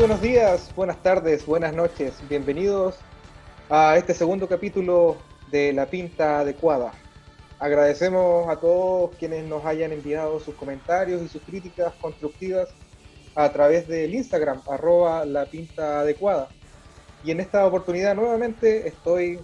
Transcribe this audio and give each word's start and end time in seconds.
Buenos 0.00 0.22
días, 0.22 0.74
buenas 0.74 0.96
tardes, 1.02 1.44
buenas 1.44 1.74
noches. 1.74 2.14
Bienvenidos 2.26 2.96
a 3.68 3.98
este 3.98 4.14
segundo 4.14 4.48
capítulo 4.48 5.18
de 5.50 5.74
La 5.74 5.84
Pinta 5.84 6.40
Adecuada. 6.40 6.92
Agradecemos 7.58 8.48
a 8.48 8.56
todos 8.56 9.14
quienes 9.18 9.44
nos 9.44 9.62
hayan 9.66 9.92
enviado 9.92 10.40
sus 10.40 10.54
comentarios 10.54 11.20
y 11.20 11.28
sus 11.28 11.42
críticas 11.42 11.92
constructivas 12.00 12.70
a 13.34 13.52
través 13.52 13.88
del 13.88 14.14
Instagram, 14.14 14.62
arroba 14.70 15.26
La 15.26 15.44
Pinta 15.44 16.00
Adecuada. 16.00 16.48
Y 17.22 17.32
en 17.32 17.40
esta 17.40 17.66
oportunidad 17.66 18.14
nuevamente 18.14 18.88
estoy 18.88 19.38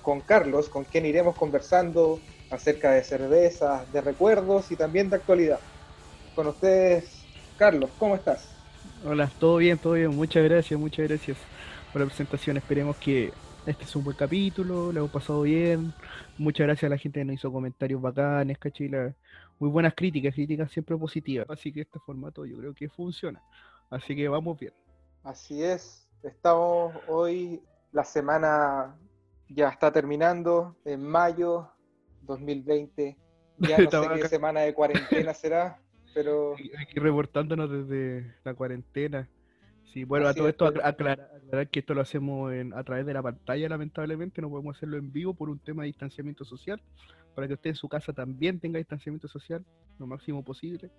con 0.00 0.20
Carlos, 0.20 0.68
con 0.68 0.84
quien 0.84 1.06
iremos 1.06 1.34
conversando 1.34 2.20
acerca 2.50 2.92
de 2.92 3.02
cervezas, 3.02 3.92
de 3.92 4.00
recuerdos 4.00 4.70
y 4.70 4.76
también 4.76 5.10
de 5.10 5.16
actualidad. 5.16 5.58
Con 6.36 6.46
ustedes, 6.46 7.10
Carlos, 7.58 7.90
¿cómo 7.98 8.14
estás? 8.14 8.55
Hola, 9.04 9.30
todo 9.38 9.58
bien, 9.58 9.78
todo 9.78 9.92
bien. 9.92 10.14
Muchas 10.16 10.42
gracias, 10.44 10.78
muchas 10.80 11.08
gracias 11.08 11.36
por 11.92 12.00
la 12.00 12.06
presentación. 12.06 12.56
Esperemos 12.56 12.96
que 12.96 13.32
este 13.66 13.84
es 13.84 13.94
un 13.94 14.04
buen 14.04 14.16
capítulo, 14.16 14.90
lo 14.92 15.00
hemos 15.00 15.10
pasado 15.10 15.42
bien. 15.42 15.92
Muchas 16.38 16.66
gracias 16.66 16.88
a 16.88 16.94
la 16.94 16.98
gente 16.98 17.20
que 17.20 17.24
nos 17.24 17.34
hizo 17.34 17.52
comentarios 17.52 18.00
bacanes, 18.00 18.58
cachila. 18.58 19.14
Muy 19.58 19.70
buenas 19.70 19.94
críticas, 19.94 20.34
críticas 20.34 20.70
siempre 20.70 20.96
positivas. 20.96 21.48
Así 21.50 21.72
que 21.72 21.82
este 21.82 21.98
formato 22.00 22.46
yo 22.46 22.56
creo 22.58 22.74
que 22.74 22.88
funciona. 22.88 23.42
Así 23.90 24.16
que 24.16 24.28
vamos 24.28 24.58
bien. 24.58 24.72
Así 25.22 25.62
es, 25.62 26.08
estamos 26.22 26.94
hoy, 27.08 27.62
la 27.92 28.04
semana 28.04 28.96
ya 29.48 29.68
está 29.68 29.92
terminando, 29.92 30.76
en 30.84 31.02
mayo 31.02 31.68
2020. 32.22 33.16
Ya 33.58 33.78
no 33.78 33.90
sé 33.90 34.08
qué 34.14 34.28
semana 34.28 34.60
de 34.60 34.74
cuarentena 34.74 35.34
será 35.34 35.80
pero... 36.16 36.54
Aquí 36.80 36.98
reportándonos 36.98 37.70
desde 37.70 38.34
la 38.42 38.54
cuarentena. 38.54 39.28
Sí, 39.92 40.04
bueno, 40.04 40.26
a 40.26 40.32
todo 40.32 40.48
esto 40.48 40.64
aclarar, 40.82 41.28
que 41.70 41.80
esto 41.80 41.92
lo 41.92 42.00
hacemos 42.00 42.50
a 42.74 42.84
través 42.84 43.04
de 43.04 43.12
la 43.12 43.22
pantalla, 43.22 43.68
lamentablemente, 43.68 44.40
no 44.40 44.48
podemos 44.48 44.74
hacerlo 44.74 44.96
en 44.96 45.12
vivo 45.12 45.34
por 45.34 45.50
un 45.50 45.58
tema 45.58 45.82
de 45.82 45.88
distanciamiento 45.88 46.46
social, 46.46 46.80
para 47.34 47.46
que 47.46 47.52
usted 47.52 47.70
en 47.70 47.76
su 47.76 47.86
casa 47.86 48.14
también 48.14 48.58
tenga 48.58 48.78
distanciamiento 48.78 49.28
social, 49.28 49.62
lo 49.98 50.06
máximo 50.06 50.42
posible. 50.42 50.90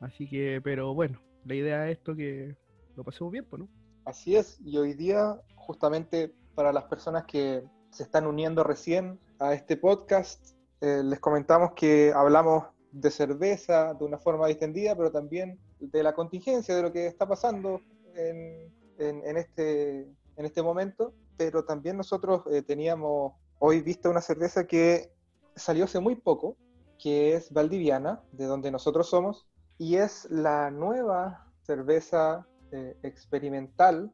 Así 0.00 0.28
que, 0.28 0.60
pero 0.64 0.94
bueno, 0.94 1.22
la 1.44 1.54
idea 1.54 1.88
es 1.88 1.98
esto 1.98 2.16
que 2.16 2.56
lo 2.96 3.04
pasemos 3.04 3.32
bien, 3.32 3.46
pues, 3.48 3.60
¿no? 3.60 3.68
Así 4.04 4.34
es, 4.34 4.60
y 4.64 4.78
hoy 4.78 4.94
día, 4.94 5.40
justamente 5.54 6.34
para 6.56 6.72
las 6.72 6.84
personas 6.84 7.24
que 7.24 7.62
se 7.90 8.02
están 8.02 8.26
uniendo 8.26 8.64
recién 8.64 9.20
a 9.38 9.54
este 9.54 9.76
podcast, 9.76 10.56
eh, 10.80 11.02
les 11.04 11.20
comentamos 11.20 11.72
que 11.76 12.12
hablamos 12.12 12.64
de 12.92 13.10
cerveza 13.10 13.94
de 13.94 14.04
una 14.04 14.18
forma 14.18 14.46
distendida, 14.46 14.96
pero 14.96 15.10
también 15.10 15.58
de 15.78 16.02
la 16.02 16.14
contingencia, 16.14 16.74
de 16.74 16.82
lo 16.82 16.92
que 16.92 17.06
está 17.06 17.26
pasando 17.26 17.80
en, 18.14 18.72
en, 18.98 19.36
este, 19.36 20.00
en 20.36 20.46
este 20.46 20.62
momento. 20.62 21.14
Pero 21.36 21.64
también 21.64 21.96
nosotros 21.96 22.42
eh, 22.50 22.62
teníamos 22.62 23.32
hoy 23.58 23.80
vista 23.80 24.10
una 24.10 24.20
cerveza 24.20 24.66
que 24.66 25.12
salió 25.54 25.84
hace 25.84 26.00
muy 26.00 26.16
poco, 26.16 26.56
que 26.98 27.34
es 27.34 27.52
valdiviana, 27.52 28.22
de 28.32 28.44
donde 28.44 28.70
nosotros 28.70 29.08
somos, 29.08 29.48
y 29.78 29.96
es 29.96 30.28
la 30.30 30.70
nueva 30.70 31.46
cerveza 31.62 32.46
eh, 32.72 32.96
experimental. 33.02 34.12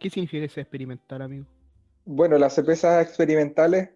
¿Qué 0.00 0.10
significa 0.10 0.44
ese 0.44 0.60
experimental, 0.60 1.22
amigo? 1.22 1.46
Bueno, 2.04 2.38
las 2.38 2.54
cervezas 2.54 3.04
experimentales 3.06 3.90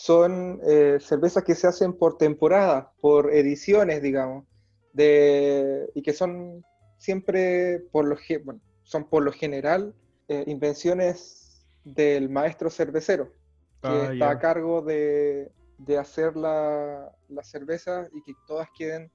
son 0.00 0.60
eh, 0.66 0.96
cervezas 0.98 1.44
que 1.44 1.54
se 1.54 1.66
hacen 1.66 1.92
por 1.92 2.16
temporada, 2.16 2.90
por 3.02 3.34
ediciones, 3.34 4.00
digamos, 4.00 4.46
de, 4.94 5.90
y 5.94 6.00
que 6.00 6.14
son 6.14 6.64
siempre, 6.96 7.80
por 7.92 8.06
lo, 8.06 8.16
bueno, 8.42 8.62
son 8.82 9.04
por 9.10 9.22
lo 9.22 9.30
general, 9.30 9.94
eh, 10.28 10.44
invenciones 10.46 11.66
del 11.84 12.30
maestro 12.30 12.70
cervecero, 12.70 13.26
que 13.82 13.88
ah, 13.88 14.10
está 14.10 14.30
a 14.30 14.38
cargo 14.38 14.80
de, 14.80 15.52
de 15.76 15.98
hacer 15.98 16.34
la, 16.34 17.14
la, 17.28 17.42
cerveza 17.42 18.08
y 18.14 18.22
que 18.22 18.32
todas 18.46 18.68
queden 18.74 19.12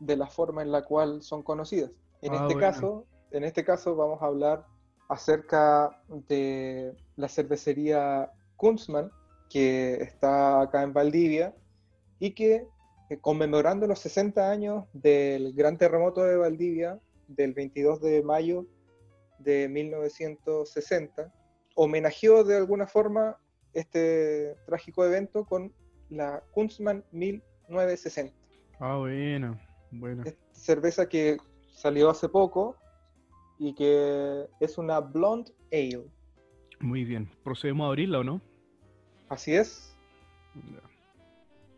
de 0.00 0.16
la 0.16 0.28
forma 0.28 0.62
en 0.62 0.72
la 0.72 0.82
cual 0.82 1.20
son 1.20 1.42
conocidas. 1.42 1.90
En, 2.22 2.32
ah, 2.32 2.46
este 2.48 2.58
caso, 2.58 3.04
en 3.32 3.44
este 3.44 3.66
caso 3.66 3.96
vamos 3.96 4.22
a 4.22 4.26
hablar 4.26 4.64
acerca 5.10 5.90
de 6.08 6.96
la 7.16 7.28
cervecería 7.28 8.32
Kunzmann, 8.56 9.12
que 9.52 9.94
está 10.00 10.62
acá 10.62 10.82
en 10.82 10.94
Valdivia 10.94 11.54
y 12.18 12.30
que 12.30 12.66
eh, 13.10 13.18
conmemorando 13.20 13.86
los 13.86 13.98
60 13.98 14.50
años 14.50 14.84
del 14.94 15.52
gran 15.52 15.76
terremoto 15.76 16.22
de 16.22 16.36
Valdivia 16.36 16.98
del 17.28 17.52
22 17.52 18.00
de 18.00 18.22
mayo 18.22 18.66
de 19.38 19.68
1960, 19.68 21.30
homenajeó 21.74 22.44
de 22.44 22.56
alguna 22.56 22.86
forma 22.86 23.36
este 23.74 24.56
trágico 24.66 25.04
evento 25.04 25.44
con 25.44 25.72
la 26.08 26.42
Kunstmann 26.52 27.04
1960. 27.12 28.34
Ah, 28.80 28.96
bueno, 28.96 29.58
bueno. 29.90 30.24
cerveza 30.52 31.08
que 31.08 31.36
salió 31.74 32.08
hace 32.08 32.28
poco 32.28 32.76
y 33.58 33.74
que 33.74 34.46
es 34.60 34.78
una 34.78 35.00
blonde 35.00 35.52
ale. 35.70 36.06
Muy 36.80 37.04
bien, 37.04 37.28
procedemos 37.44 37.84
a 37.84 37.88
abrirla 37.88 38.20
o 38.20 38.24
no? 38.24 38.40
Así 39.32 39.56
es. 39.56 39.96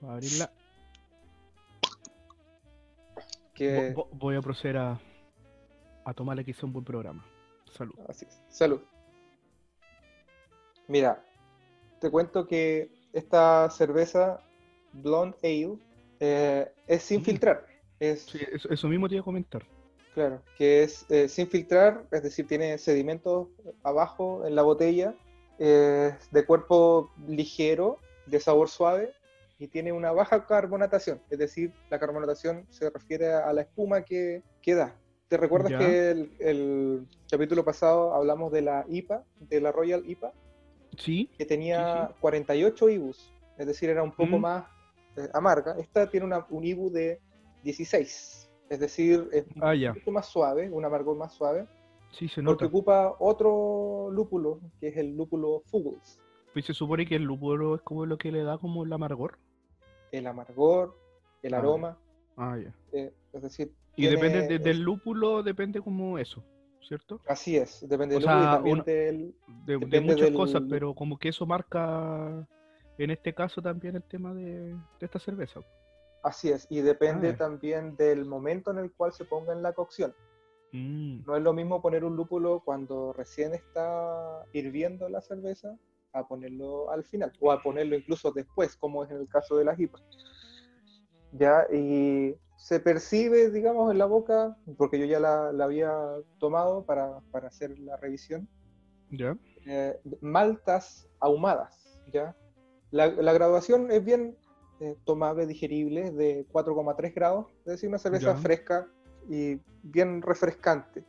Voy 0.01 0.11
a 0.11 0.15
abrirla. 0.15 0.51
Que... 3.55 3.95
Voy 4.11 4.35
a 4.35 4.41
proceder 4.41 4.77
a, 4.77 5.01
a 6.05 6.15
tomarle 6.15 6.45
quizá 6.45 6.67
un 6.67 6.73
buen 6.73 6.85
programa. 6.85 7.25
Salud. 7.71 7.95
Así 8.09 8.27
es. 8.29 8.43
Salud. 8.49 8.81
Mira, 10.89 11.25
te 12.01 12.11
cuento 12.11 12.45
que 12.45 12.91
esta 13.13 13.71
cerveza 13.71 14.41
Blonde 14.93 15.37
Ale 15.45 15.79
eh, 16.19 16.73
es 16.89 17.05
sin 17.05 17.23
filtrar. 17.25 17.65
Es, 18.01 18.23
sí, 18.23 18.41
eso, 18.69 18.89
mismo 18.89 19.09
te 19.09 19.15
iba 19.15 19.23
a 19.23 19.25
comentar. 19.25 19.65
Claro, 20.15 20.43
que 20.59 20.83
es 20.83 21.07
eh, 21.09 21.29
sin 21.29 21.47
filtrar, 21.47 22.05
es 22.11 22.25
decir, 22.25 22.49
tiene 22.49 22.79
sedimentos 22.79 23.47
abajo 23.85 24.45
en 24.45 24.57
la 24.57 24.63
botella 24.63 25.15
de 25.59 26.45
cuerpo 26.47 27.13
ligero, 27.27 28.01
de 28.27 28.41
sabor 28.41 28.69
suave 28.69 29.13
y 29.59 29.69
tiene 29.69 29.93
una 29.93 30.13
baja 30.13 30.47
carbonatación, 30.47 31.21
es 31.31 31.39
decir, 31.39 31.73
la 31.91 31.99
carbonatación 31.99 32.67
se 32.71 32.91
refiere 32.91 33.33
a 33.33 33.53
la 33.53 33.63
espuma 33.63 34.03
que, 34.03 34.43
que 34.61 34.75
da. 34.75 34.97
¿Te 35.29 35.37
recuerdas 35.37 35.73
que 35.79 36.11
el, 36.11 36.37
el, 36.39 37.09
capítulo 37.31 37.65
pasado 37.65 38.15
hablamos 38.15 38.53
de 38.53 38.63
la 38.63 38.85
IPA, 38.89 39.25
de 39.41 39.61
la 39.61 39.73
Royal 39.73 40.03
IPA? 40.07 40.33
Sí. 40.99 41.31
Que 41.39 41.47
tenía 41.47 42.11
48 42.21 42.89
IBUs, 42.91 43.33
es 43.59 43.67
decir, 43.67 43.91
era 43.91 44.03
un 44.03 44.13
poco 44.13 44.39
mm. 44.39 44.41
más 44.41 44.65
eh, 45.17 45.29
amarga. 45.33 45.77
Esta 45.79 46.11
tiene 46.11 46.27
una, 46.27 46.47
un 46.51 46.65
IBU 46.65 46.91
de 46.91 47.21
16, 47.63 48.51
es 48.69 48.81
decir, 48.81 49.29
es 49.33 49.45
ah, 49.61 49.73
un 49.73 49.95
poco 49.95 50.11
más 50.11 50.27
suave, 50.27 50.71
un 50.71 50.85
amargor 50.85 51.17
más 51.17 51.33
suave 51.33 51.67
Sí, 52.15 52.29
se 52.29 52.43
nota. 52.43 52.55
Porque 52.55 52.67
ocupa 52.67 53.17
otro 53.19 54.09
lúpulo, 54.13 54.61
que 54.79 54.89
es 54.89 54.97
el 54.97 55.17
lúpulo 55.17 55.63
Fuggles. 55.67 56.21
Pues 56.53 56.65
se 56.65 56.75
supone 56.75 57.07
que 57.07 57.17
el 57.17 57.25
lúpulo 57.25 57.75
es 57.75 57.83
como 57.83 58.07
lo 58.07 58.17
que 58.17 58.31
le 58.31 58.45
da 58.45 58.59
como 58.59 58.85
el 58.85 58.93
amargor. 58.93 59.39
El 60.13 60.29
amargor, 60.29 60.97
el 61.43 61.55
ah, 61.55 61.59
aroma. 61.59 61.99
Ah, 62.37 62.57
ya. 62.57 62.73
Eh, 62.93 63.13
es 63.33 63.43
decir. 63.43 63.73
Y 63.97 64.07
depende 64.07 64.59
del 64.61 64.81
lúpulo, 64.81 65.43
depende 65.43 65.81
como 65.81 66.19
eso, 66.19 66.45
¿cierto? 66.81 67.21
Así 67.27 67.57
es, 67.57 67.87
depende 67.89 68.17
del 68.17 68.25
lúpulo 68.25 68.85
del, 68.85 69.35
de, 69.67 70.01
muchas 70.01 70.31
cosas, 70.31 70.63
pero 70.69 70.95
como 70.95 71.19
que 71.19 71.29
eso 71.31 71.47
marca, 71.47 72.47
en 72.99 73.11
este 73.11 73.35
caso 73.35 73.63
también 73.63 73.97
el 73.97 74.03
tema 74.03 74.35
de, 74.35 74.77
esta 75.01 75.19
cerveza. 75.19 75.61
Así 76.23 76.51
es, 76.51 76.67
y 76.71 76.81
depende 76.81 77.31
ah, 77.31 77.37
también 77.37 77.97
del 77.97 78.25
momento 78.25 78.71
en 78.71 78.79
el 78.79 78.93
cual 78.93 79.13
se 79.13 79.25
ponga 79.25 79.53
en 79.53 79.63
la 79.63 79.73
cocción. 79.73 80.15
Mm. 80.75 81.25
No 81.25 81.37
es 81.37 81.43
lo 81.43 81.53
mismo 81.53 81.81
poner 81.81 82.05
un 82.05 82.17
lúpulo 82.17 82.61
cuando 82.65 83.13
recién 83.13 83.55
está 83.55 84.45
hirviendo 84.53 85.09
la 85.09 85.21
cerveza 85.21 85.79
a 86.13 86.27
ponerlo 86.27 86.91
al 86.91 87.05
final 87.05 87.33
o 87.41 87.53
a 87.53 87.63
ponerlo 87.63 87.95
incluso 87.95 88.33
después, 88.33 88.77
como 88.77 89.05
es 89.05 89.11
en 89.13 89.19
el 89.19 89.29
caso 89.29 89.57
de 89.57 89.65
las 89.65 89.79
IPA. 89.79 90.01
Ya, 91.31 91.65
y 91.73 92.35
se 92.57 92.81
percibe, 92.81 93.51
digamos, 93.51 93.93
en 93.93 93.99
la 93.99 94.07
boca, 94.07 94.57
porque 94.77 94.99
yo 94.99 95.05
ya 95.05 95.21
la, 95.21 95.51
había 95.65 95.93
tomado 96.39 96.85
para, 96.85 97.23
hacer 97.47 97.79
la 97.79 97.97
revisión, 97.97 98.49
¿Ya? 99.13 99.37
Eh, 99.67 99.97
maltas 100.21 101.09
ahumadas. 101.21 102.01
¿ya? 102.13 102.37
La, 102.91 103.09
graduación 103.09 103.93
es 103.93 104.05
bien 104.05 104.37
eh, 104.81 104.97
tomable, 105.05 105.47
digerible, 105.47 106.11
de 106.11 106.49
4,3 106.49 107.15
grados, 107.15 107.47
es 107.61 107.65
decir, 107.65 107.89
una 107.89 107.99
cerveza 107.99 108.35
fresca 108.35 108.89
y 109.29 109.61
bien 109.83 110.23
refrescante. 110.23 111.05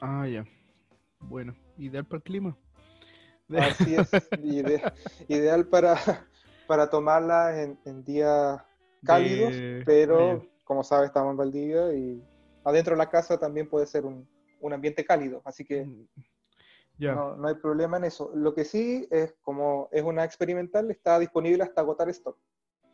Ah, 0.00 0.26
ya. 0.26 0.44
Bueno, 1.20 1.54
ideal 1.76 2.04
para 2.04 2.18
el 2.18 2.22
clima. 2.22 2.56
Así 3.56 3.94
es, 3.94 4.30
ideal 5.28 5.66
para, 5.66 5.94
para 6.66 6.88
tomarla 6.88 7.62
en, 7.62 8.04
días 8.04 8.62
cálidos, 9.04 9.54
pero 9.84 10.46
como 10.64 10.84
sabes 10.84 11.08
estamos 11.08 11.32
en 11.32 11.36
Valdivia 11.36 11.92
y 11.92 12.22
adentro 12.64 12.94
de 12.94 12.98
la 12.98 13.10
casa 13.10 13.38
también 13.38 13.68
puede 13.68 13.86
ser 13.86 14.04
un, 14.04 14.28
un 14.60 14.72
ambiente 14.72 15.04
cálido, 15.04 15.42
así 15.44 15.64
que 15.64 15.84
Mm, 15.84 16.06
Ya. 16.98 17.14
no, 17.14 17.34
no 17.34 17.48
hay 17.48 17.54
problema 17.54 17.96
en 17.96 18.04
eso. 18.04 18.30
Lo 18.34 18.54
que 18.54 18.64
sí 18.64 19.08
es, 19.10 19.34
como 19.40 19.88
es 19.90 20.02
una 20.02 20.22
experimental, 20.22 20.90
está 20.90 21.18
disponible 21.18 21.62
hasta 21.64 21.80
agotar 21.80 22.10
stock. 22.10 22.36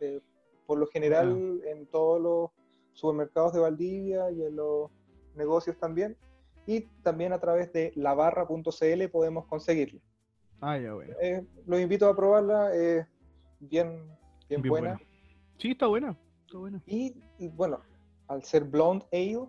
Eh, 0.01 0.21
por 0.65 0.79
lo 0.79 0.87
general, 0.87 1.61
en 1.65 1.87
todos 1.87 2.21
los 2.21 2.51
supermercados 2.97 3.53
de 3.53 3.61
Valdivia 3.61 4.31
y 4.31 4.43
en 4.43 4.57
los 4.57 4.91
negocios 5.35 5.79
también. 5.79 6.17
Y 6.67 6.81
también 7.03 7.33
a 7.33 7.39
través 7.39 7.73
de 7.73 7.93
labarra.cl 7.95 9.09
podemos 9.13 9.47
conseguirla. 9.47 10.01
Ah, 10.61 10.79
ya, 10.79 10.95
bueno. 10.95 11.15
Eh, 11.21 11.45
los 11.67 11.81
invito 11.81 12.09
a 12.09 12.17
probarla, 12.17 12.75
es 12.75 13.07
bien, 13.61 14.03
bien, 14.49 14.63
Bien 14.63 14.71
buena. 14.71 14.89
buena. 14.95 15.11
Sí, 15.59 15.71
está 15.71 15.87
buena. 15.87 16.17
Está 16.47 16.59
buena. 16.59 16.83
Y 16.87 17.15
y, 17.39 17.49
bueno, 17.49 17.81
al 18.29 18.43
ser 18.43 18.65
blonde 18.65 19.05
ale, 19.13 19.47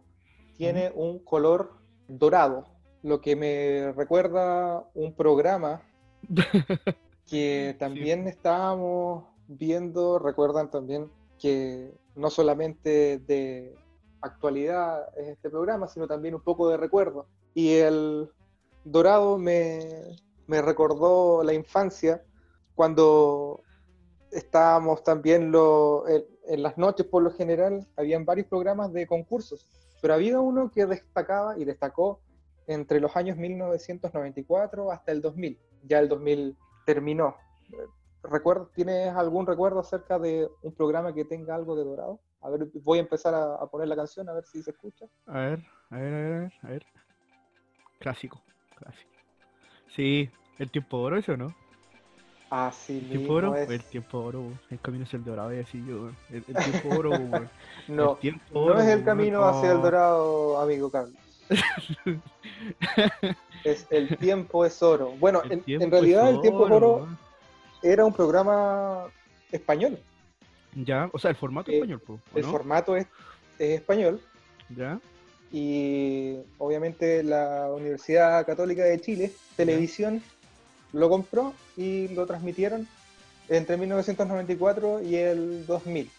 tiene 0.57 0.91
un 0.94 1.19
color 1.19 1.73
dorado, 2.07 2.65
lo 3.03 3.21
que 3.21 3.35
me 3.35 3.91
recuerda 3.94 4.89
un 4.94 5.13
programa 5.13 5.81
que 7.29 7.75
también 7.79 8.27
estábamos 8.27 9.25
viendo, 9.47 10.19
recuerdan 10.19 10.69
también 10.69 11.09
que 11.39 11.94
no 12.17 12.29
solamente 12.29 13.19
de 13.19 13.75
actualidad 14.21 15.07
es 15.17 15.29
este 15.29 15.49
programa, 15.49 15.87
sino 15.87 16.07
también 16.07 16.35
un 16.35 16.41
poco 16.41 16.69
de 16.69 16.77
recuerdo. 16.77 17.27
Y 17.53 17.75
el 17.75 18.29
dorado 18.83 19.37
me, 19.37 19.79
me 20.47 20.61
recordó 20.61 21.43
la 21.43 21.53
infancia 21.53 22.23
cuando 22.75 23.61
estábamos 24.31 25.03
también 25.03 25.51
lo, 25.51 26.07
en, 26.07 26.25
en 26.47 26.63
las 26.63 26.77
noches 26.77 27.05
por 27.05 27.23
lo 27.23 27.31
general, 27.31 27.87
habían 27.95 28.25
varios 28.25 28.47
programas 28.47 28.91
de 28.93 29.07
concursos, 29.07 29.65
pero 30.01 30.13
había 30.13 30.39
uno 30.39 30.71
que 30.71 30.85
destacaba 30.85 31.57
y 31.57 31.65
destacó 31.65 32.19
entre 32.67 32.99
los 32.99 33.15
años 33.15 33.37
1994 33.37 34.91
hasta 34.91 35.11
el 35.11 35.21
2000. 35.21 35.59
Ya 35.83 35.99
el 35.99 36.09
2000 36.09 36.57
terminó. 36.85 37.35
¿Recuerdo, 38.23 38.69
¿Tienes 38.73 39.13
algún 39.15 39.45
recuerdo 39.45 39.79
acerca 39.79 40.19
de 40.19 40.49
un 40.61 40.73
programa 40.73 41.13
que 41.13 41.25
tenga 41.25 41.55
algo 41.55 41.75
de 41.75 41.83
dorado? 41.83 42.19
A 42.41 42.49
ver, 42.49 42.67
voy 42.83 42.99
a 42.99 43.01
empezar 43.01 43.33
a, 43.33 43.55
a 43.55 43.67
poner 43.67 43.87
la 43.87 43.95
canción, 43.95 44.27
a 44.29 44.33
ver 44.33 44.45
si 44.45 44.61
se 44.61 44.71
escucha. 44.71 45.05
A 45.27 45.39
ver, 45.39 45.65
a 45.89 45.97
ver, 45.97 46.13
a 46.13 46.17
ver, 46.17 46.25
a 46.25 46.39
ver, 46.39 46.53
a 46.61 46.67
ver. 46.67 46.85
Clásico, 47.99 48.41
clásico. 48.75 49.11
Sí, 49.95 50.29
el 50.59 50.69
tiempo 50.71 50.97
oro, 50.97 51.17
¿eso 51.17 51.35
no? 51.37 51.55
Así 52.49 52.99
El 52.99 53.09
tiempo 53.09 53.33
oro, 53.33 53.55
es. 53.55 53.69
el 53.69 53.83
tiempo 53.83 54.19
oro, 54.19 54.43
el 54.69 54.79
camino 54.79 55.03
es 55.03 55.13
el 55.13 55.23
dorado, 55.23 55.53
y 55.53 55.59
así 55.59 55.83
yo, 55.85 56.09
el, 56.29 56.43
el 56.47 56.55
tiempo 56.55 56.89
oro. 56.97 57.11
No, 57.87 58.13
el 58.13 58.17
tiempo 58.19 58.65
no 58.65 58.79
es 58.79 58.87
el 58.87 59.03
camino 59.05 59.45
hacia 59.45 59.71
el 59.71 59.81
dorado, 59.81 60.59
amigo 60.59 60.91
Carlos. 60.91 61.15
Es 63.63 63.87
el 63.89 64.17
tiempo 64.17 64.65
es 64.65 64.81
oro. 64.81 65.11
Bueno, 65.19 65.41
en, 65.49 65.91
realidad 65.91 66.29
el 66.29 66.41
tiempo 66.41 66.65
es 66.65 66.71
oro. 66.71 67.07
Era 67.91 68.05
un 68.05 68.13
programa 68.13 69.05
español. 69.51 69.99
Ya, 70.75 71.09
o 71.13 71.19
sea, 71.19 71.31
el 71.31 71.37
formato 71.37 71.71
Eh, 71.71 71.75
español, 71.75 71.99
po, 71.99 72.19
¿o 72.33 72.37
El 72.37 72.43
no? 72.45 72.51
formato 72.51 72.95
es, 72.95 73.07
es 73.57 73.79
español 73.79 74.21
Ya, 74.75 74.99
y 75.51 76.37
obviamente 76.57 77.23
la 77.23 77.71
Universidad 77.71 78.45
Católica 78.45 78.83
de 78.83 78.99
Chile, 78.99 79.31
Televisión, 79.55 80.21
lo 80.93 81.09
compró 81.09 81.53
y 81.77 82.09
lo 82.09 82.25
transmitieron 82.25 82.87
entre 83.49 83.77
1994 83.77 85.01
y 85.03 85.15
el 85.15 85.65
2000. 85.65 86.09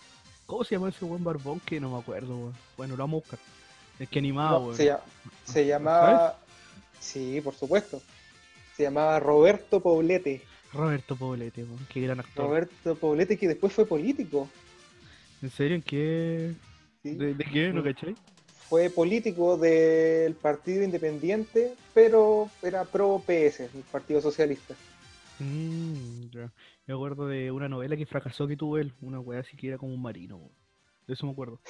¿cómo 0.47 0.65
se 0.65 0.77
llama 0.77 0.89
ese 0.89 1.05
buen 1.05 1.23
barbón 1.23 1.61
que 1.61 1.79
no 1.79 1.91
me 1.91 1.99
acuerdo? 1.99 2.53
Bueno, 2.79 2.97
lo 2.97 3.03
vamos 3.03 3.19
a 3.19 3.25
buscar. 3.27 3.39
El 3.99 4.09
que 4.09 4.19
animaba, 4.19 4.59
No, 4.61 4.75
se, 4.75 4.97
se 5.45 5.67
llamaba, 5.67 6.37
sí, 7.01 7.41
por 7.43 7.55
supuesto, 7.55 8.01
se 8.77 8.85
llamaba 8.85 9.21
Roberto 9.21 9.81
Poblete. 9.81 10.41
Roberto 10.73 11.17
Poblete, 11.17 11.65
qué 11.93 12.01
gran 12.03 12.21
actor. 12.21 12.47
Roberto 12.47 12.95
Poblete 12.95 13.37
que 13.37 13.49
después 13.49 13.73
fue 13.73 13.87
político. 13.87 14.49
¿En 15.41 15.51
serio? 15.51 15.77
¿En 15.77 15.83
qué? 15.83 16.55
¿sí? 17.03 17.15
¿De, 17.15 17.35
de 17.35 17.45
qué? 17.45 17.73
¿No 17.73 17.83
cachai? 17.83 18.15
Fue 18.69 18.91
político 18.91 19.57
del 19.57 20.35
Partido 20.35 20.83
Independiente, 20.83 21.75
pero 21.95 22.51
era 22.63 22.85
pro 22.85 23.23
PS, 23.27 23.61
el 23.61 23.83
Partido 23.91 24.21
Socialista. 24.21 24.75
Mm, 25.39 26.29
ya. 26.31 26.53
Me 26.87 26.95
acuerdo 26.95 27.27
de 27.27 27.51
una 27.51 27.69
novela 27.69 27.97
que 27.97 28.05
fracasó 28.05 28.47
que 28.47 28.57
tuvo 28.57 28.77
él, 28.77 28.93
una 29.01 29.21
weá 29.21 29.41
así 29.41 29.57
que 29.57 29.69
era 29.69 29.79
como 29.79 29.95
un 29.95 30.03
marino. 30.03 30.51
De 31.07 31.15
eso 31.15 31.25
me 31.25 31.33
acuerdo. 31.33 31.61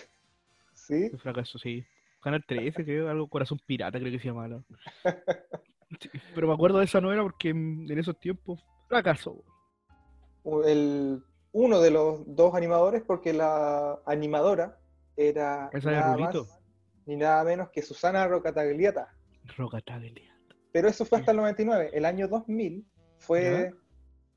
¿Sí? 0.75 1.09
Que 1.11 1.19
fracasó, 1.19 1.59
sí. 1.59 1.85
Canal 2.21 2.45
13, 2.45 2.85
creo, 2.85 3.09
algo 3.09 3.29
Corazón 3.29 3.61
Pirata, 3.65 4.01
creo 4.01 4.11
que 4.11 4.19
se 4.19 4.29
llamaba. 4.29 4.63
Sí, 6.03 6.11
Pero 6.35 6.47
me 6.47 6.53
acuerdo 6.53 6.81
de 6.81 6.85
esa 6.85 7.01
novela 7.01 7.23
porque 7.23 7.49
en 7.49 7.99
esos 7.99 8.21
tiempos 8.21 8.63
fracasó. 8.89 9.45
El, 10.65 11.23
uno 11.53 11.81
de 11.81 11.91
los 11.91 12.23
dos 12.35 12.55
animadores, 12.55 13.03
porque 13.07 13.33
la 13.33 14.01
animadora 14.07 14.79
era 15.17 15.71
nada 15.73 16.17
más 16.17 16.37
ni 17.07 17.17
nada 17.17 17.43
menos 17.43 17.71
que 17.71 17.81
Susana 17.81 18.27
Rocatagliata. 18.29 19.09
Rocatagelia. 19.57 20.37
Pero 20.73 20.89
eso 20.89 21.07
fue 21.07 21.19
hasta 21.19 21.31
el 21.31 21.39
99. 21.39 21.91
El 21.95 22.05
año 22.05 22.29
2000 22.29 22.87
fue 23.17 23.73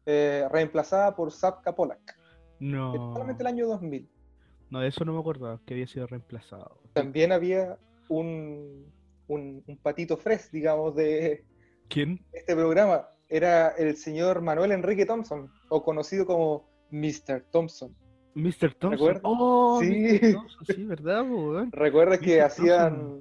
eh, 0.05 0.47
reemplazada 0.49 1.13
por 1.13 1.31
Sapka 1.31 1.75
Polak. 1.75 2.17
No. 2.59 2.93
Solamente 3.13 3.43
el 3.43 3.47
año 3.47 3.67
2000. 3.67 4.09
No, 4.69 4.79
de 4.79 4.87
eso 4.87 5.03
no 5.03 5.13
me 5.13 5.19
acordaba, 5.19 5.59
que 5.65 5.73
había 5.73 5.85
sido 5.85 6.07
reemplazado. 6.07 6.81
También 6.93 7.33
había 7.33 7.77
un, 8.07 8.89
un, 9.27 9.63
un 9.67 9.77
patito 9.77 10.15
fres, 10.15 10.49
digamos, 10.49 10.95
de 10.95 11.43
¿Quién? 11.89 12.25
este 12.31 12.55
programa. 12.55 13.09
Era 13.31 13.69
el 13.69 13.95
señor 13.95 14.41
Manuel 14.41 14.73
Enrique 14.73 15.05
Thompson, 15.05 15.49
o 15.69 15.81
conocido 15.83 16.25
como 16.25 16.69
Mr. 16.91 17.45
Thompson. 17.51 17.95
Mr. 18.35 18.73
Thompson. 18.75 19.19
Oh, 19.23 19.79
Sí. 19.81 19.89
Mr. 20.21 20.33
Thompson, 20.33 20.65
sí, 20.75 20.85
¿verdad? 20.85 21.25
Recuerda 21.71 22.17
que 22.19 22.35
Mr. 22.37 22.43
hacían, 22.43 23.19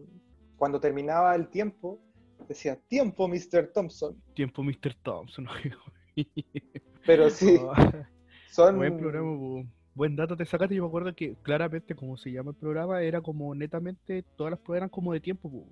cuando 0.57 0.81
terminaba 0.81 1.35
el 1.37 1.49
tiempo, 1.49 2.00
decía, 2.49 2.76
tiempo, 2.88 3.29
Mr. 3.29 3.71
Thompson. 3.73 4.21
Tiempo 4.35 4.62
Mr. 4.64 4.95
Thompson. 5.02 5.47
Pero 7.07 7.31
sí, 7.31 7.57
Oh, 7.61 7.73
son... 8.50 8.76
Buen 8.76 8.99
programa, 8.99 9.64
buen 9.95 10.17
dato 10.17 10.37
te 10.37 10.45
sacaste. 10.45 10.75
Yo 10.75 10.83
me 10.83 10.88
acuerdo 10.88 11.14
que 11.14 11.37
claramente 11.43 11.95
como 11.95 12.17
se 12.17 12.33
llama 12.33 12.50
el 12.50 12.57
programa, 12.57 13.00
era 13.02 13.21
como 13.21 13.55
netamente, 13.55 14.25
todas 14.37 14.50
las 14.50 14.61
pruebas 14.61 14.81
eran 14.81 14.88
como 14.90 15.12
de 15.12 15.21
tiempo. 15.21 15.50
po. 15.50 15.67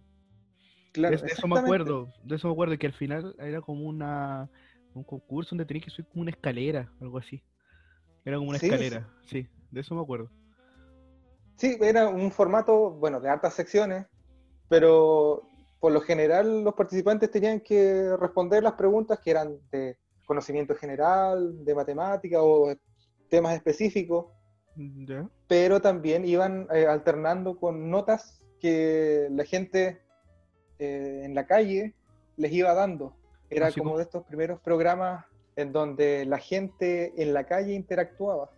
Claro, 0.99 1.17
de, 1.17 1.27
de 1.27 1.33
eso 1.33 1.49
me 1.49 1.57
acuerdo, 1.57 2.13
de 2.25 2.37
eso 2.37 2.49
me 2.49 2.53
acuerdo, 2.53 2.79
que 2.79 2.87
al 2.87 2.93
final 2.93 3.35
era 3.39 3.61
como 3.61 3.85
una 3.87 4.51
un 4.95 5.05
concurso 5.05 5.51
donde 5.51 5.67
tenías 5.67 5.85
que 5.85 5.91
subir 5.91 6.09
como 6.09 6.23
una 6.23 6.31
escalera, 6.31 6.93
algo 7.01 7.19
así. 7.19 7.43
Era 8.25 8.37
como 8.37 8.51
una 8.51 8.59
Sí, 8.59 8.67
escalera, 8.67 9.09
sí, 9.27 9.47
de 9.71 9.81
eso 9.81 9.95
me 9.95 10.03
acuerdo. 10.03 10.31
Sí, 11.57 11.77
era 11.81 12.09
un 12.09 12.31
formato, 12.31 12.91
bueno, 12.91 13.21
de 13.21 13.29
hartas 13.29 13.55
secciones, 13.55 14.07
pero 14.69 15.43
por 15.81 15.93
lo 15.93 16.01
general 16.01 16.63
los 16.63 16.75
participantes 16.75 17.31
tenían 17.31 17.61
que 17.61 18.17
responder 18.17 18.63
las 18.63 18.75
preguntas 18.75 19.21
que 19.21 19.31
eran 19.31 19.59
de 19.71 19.97
conocimiento 20.27 20.75
general, 20.75 21.65
de 21.65 21.75
matemática 21.75 22.43
o 22.43 22.75
temas 23.31 23.55
específicos, 23.55 24.27
¿Ya? 24.77 25.29
pero 25.49 25.81
también 25.81 26.25
iban 26.25 26.69
eh, 26.73 26.87
alternando 26.87 27.59
con 27.59 27.91
notas 27.91 28.41
que 28.61 29.29
la 29.31 29.45
gente 29.45 30.03
eh, 30.79 31.23
en 31.25 31.35
la 31.35 31.47
calle 31.47 31.95
les 32.37 32.53
iba 32.53 32.73
dando. 32.75 33.15
Era 33.51 33.67
Así 33.69 33.81
como 33.81 33.91
como- 33.91 33.99
de 33.99 34.05
estos 34.05 34.25
primeros 34.25 34.61
programas 34.61 35.25
en 35.57 35.73
donde 35.73 36.25
la 36.27 36.39
gente 36.39 37.21
en 37.21 37.33
la 37.35 37.45
calle 37.45 37.75
interactuaba. 37.75 38.51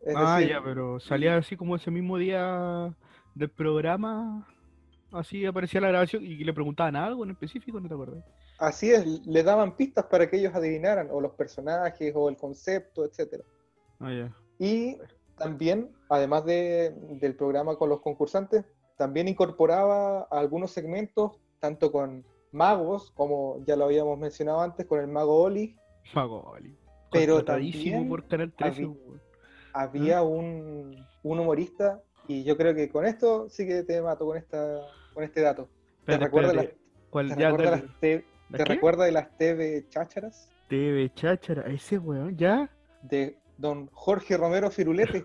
Es 0.00 0.14
ah, 0.16 0.36
decir, 0.36 0.52
ya, 0.54 0.62
pero 0.62 0.98
salía 1.00 1.36
así 1.36 1.56
como 1.56 1.76
ese 1.76 1.90
mismo 1.90 2.16
día 2.18 2.94
del 3.34 3.50
programa, 3.50 4.46
así 5.12 5.44
aparecía 5.44 5.80
la 5.80 5.88
grabación 5.88 6.24
y 6.24 6.36
le 6.44 6.52
preguntaban 6.52 6.96
algo 6.96 7.24
en 7.24 7.30
específico, 7.30 7.78
¿no 7.80 7.88
te 7.88 7.94
acuerdas? 7.94 8.24
Así 8.58 8.90
es, 8.90 9.04
le 9.26 9.42
daban 9.44 9.76
pistas 9.76 10.06
para 10.06 10.28
que 10.28 10.36
ellos 10.36 10.54
adivinaran, 10.54 11.08
o 11.12 11.20
los 11.20 11.32
personajes, 11.34 12.12
o 12.16 12.28
el 12.28 12.36
concepto, 12.36 13.04
etc. 13.04 13.42
Ah, 14.00 14.12
ya. 14.12 14.32
Y 14.58 14.98
también, 15.36 15.90
además 16.08 16.44
de- 16.44 16.92
del 17.20 17.36
programa 17.36 17.76
con 17.76 17.88
los 17.88 18.00
concursantes, 18.00 18.64
también 18.96 19.28
incorporaba 19.28 20.22
algunos 20.22 20.72
segmentos, 20.72 21.38
tanto 21.60 21.90
con 21.92 22.24
magos, 22.52 23.10
como 23.12 23.62
ya 23.66 23.76
lo 23.76 23.84
habíamos 23.84 24.18
mencionado 24.18 24.60
antes, 24.60 24.86
con 24.86 25.00
el 25.00 25.08
mago 25.08 25.42
Oli, 25.42 25.76
Mago, 26.14 26.42
vale. 26.52 26.74
Pero 27.12 27.44
también 27.44 28.08
por 28.08 28.26
Canal 28.26 28.52
13, 28.52 28.82
había- 28.84 28.94
había 29.72 30.22
un, 30.22 30.96
un 31.22 31.38
humorista, 31.38 32.02
y 32.26 32.44
yo 32.44 32.56
creo 32.56 32.74
que 32.74 32.88
con 32.88 33.04
esto 33.06 33.48
sí 33.50 33.66
que 33.66 33.82
te 33.82 34.00
mato 34.02 34.24
con, 34.26 34.36
esta, 34.38 34.80
con 35.14 35.22
este 35.24 35.40
dato. 35.42 35.68
¿Te 36.06 36.12
Espérate, 36.14 36.24
espérate. 36.24 36.56
las, 36.56 36.76
¿Cuál? 37.10 37.28
te 37.34 37.40
Ya, 37.40 37.48
recuerdas 37.50 37.70
dale. 37.72 37.82
las 37.86 38.00
te- 38.00 38.24
¿La 38.50 38.58
te 38.64 39.04
de 39.04 39.12
las 39.12 39.36
TV 39.36 39.86
chácharas? 39.90 40.50
TV 40.68 41.10
Cháchara, 41.14 41.62
ese 41.70 41.98
weón, 41.98 42.36
ya. 42.36 42.70
De 43.02 43.38
don 43.58 43.88
Jorge 43.92 44.36
Romero 44.36 44.70
Firulete. 44.70 45.24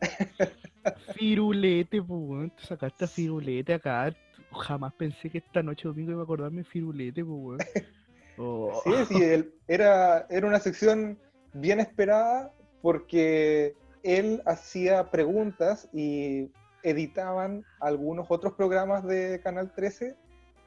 Firulete, 1.14 2.02
pues 2.02 2.20
weón, 2.22 2.50
te 2.50 2.62
sacaste 2.64 3.04
a 3.04 3.08
Firulete 3.08 3.74
acá. 3.74 4.14
Jamás 4.52 4.92
pensé 4.94 5.30
que 5.30 5.38
esta 5.38 5.62
noche 5.62 5.88
domingo 5.88 6.12
iba 6.12 6.20
a 6.20 6.24
acordarme 6.24 6.64
Firulete, 6.64 7.24
pues, 7.24 7.38
weón. 7.38 7.58
Oh. 8.40 8.80
Sí, 8.84 8.92
sí, 9.08 9.44
era, 9.66 10.24
era 10.30 10.46
una 10.46 10.60
sección 10.60 11.18
bien 11.52 11.80
esperada 11.80 12.52
porque 12.80 13.74
él 14.04 14.42
hacía 14.46 15.10
preguntas 15.10 15.88
y 15.92 16.48
editaban 16.82 17.64
algunos 17.80 18.26
otros 18.30 18.54
programas 18.54 19.04
de 19.04 19.40
Canal 19.42 19.72
13 19.74 20.14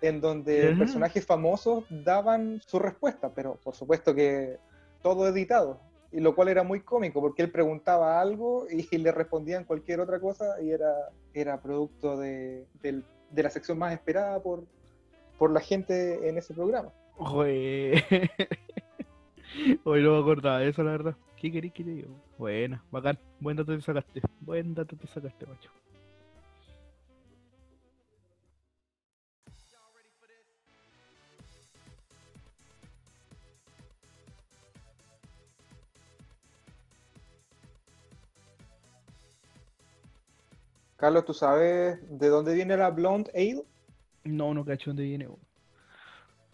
en 0.01 0.19
donde 0.19 0.75
personajes 0.75 1.25
famosos 1.25 1.85
daban 1.89 2.59
su 2.65 2.79
respuesta, 2.79 3.31
pero 3.33 3.55
por 3.63 3.75
supuesto 3.75 4.15
que 4.15 4.57
todo 5.01 5.27
editado, 5.27 5.79
y 6.11 6.19
lo 6.19 6.35
cual 6.35 6.50
era 6.50 6.63
muy 6.63 6.81
cómico 6.81 7.21
porque 7.21 7.43
él 7.43 7.51
preguntaba 7.51 8.19
algo 8.19 8.65
y 8.69 8.97
le 8.97 9.11
respondían 9.11 9.63
cualquier 9.63 10.01
otra 10.01 10.19
cosa 10.19 10.61
y 10.61 10.71
era, 10.71 10.91
era 11.33 11.61
producto 11.61 12.17
de, 12.17 12.65
la 13.35 13.50
sección 13.50 13.77
más 13.77 13.93
esperada 13.93 14.41
por, 14.41 14.63
por 15.38 15.51
la 15.51 15.59
gente 15.59 16.27
en 16.27 16.38
ese 16.38 16.53
programa. 16.53 16.89
Hoy 19.83 20.03
no 20.03 20.13
me 20.13 20.19
acordaba 20.19 20.59
de 20.59 20.69
eso, 20.69 20.83
la 20.83 20.91
verdad. 20.91 21.15
¿Qué 21.35 21.51
querés 21.51 21.73
que 21.73 21.83
te 21.83 21.89
diga? 21.91 22.07
Buena, 22.38 22.83
bacán. 22.91 23.19
Buen 23.39 23.57
dato 23.57 23.75
te 23.75 23.81
sacaste. 23.81 24.21
Buen 24.39 24.73
dato 24.73 24.95
te 24.95 25.07
sacaste, 25.07 25.45
macho. 25.45 25.69
Carlos, 41.01 41.25
¿tú 41.25 41.34
sabes 41.34 41.98
de 42.08 42.27
dónde 42.27 42.53
viene 42.53 42.77
la 42.77 42.91
Blonde 42.91 43.31
Ale? 43.34 43.65
No, 44.24 44.53
no 44.53 44.63
cacho 44.63 44.91
dónde 44.91 45.01
viene. 45.01 45.25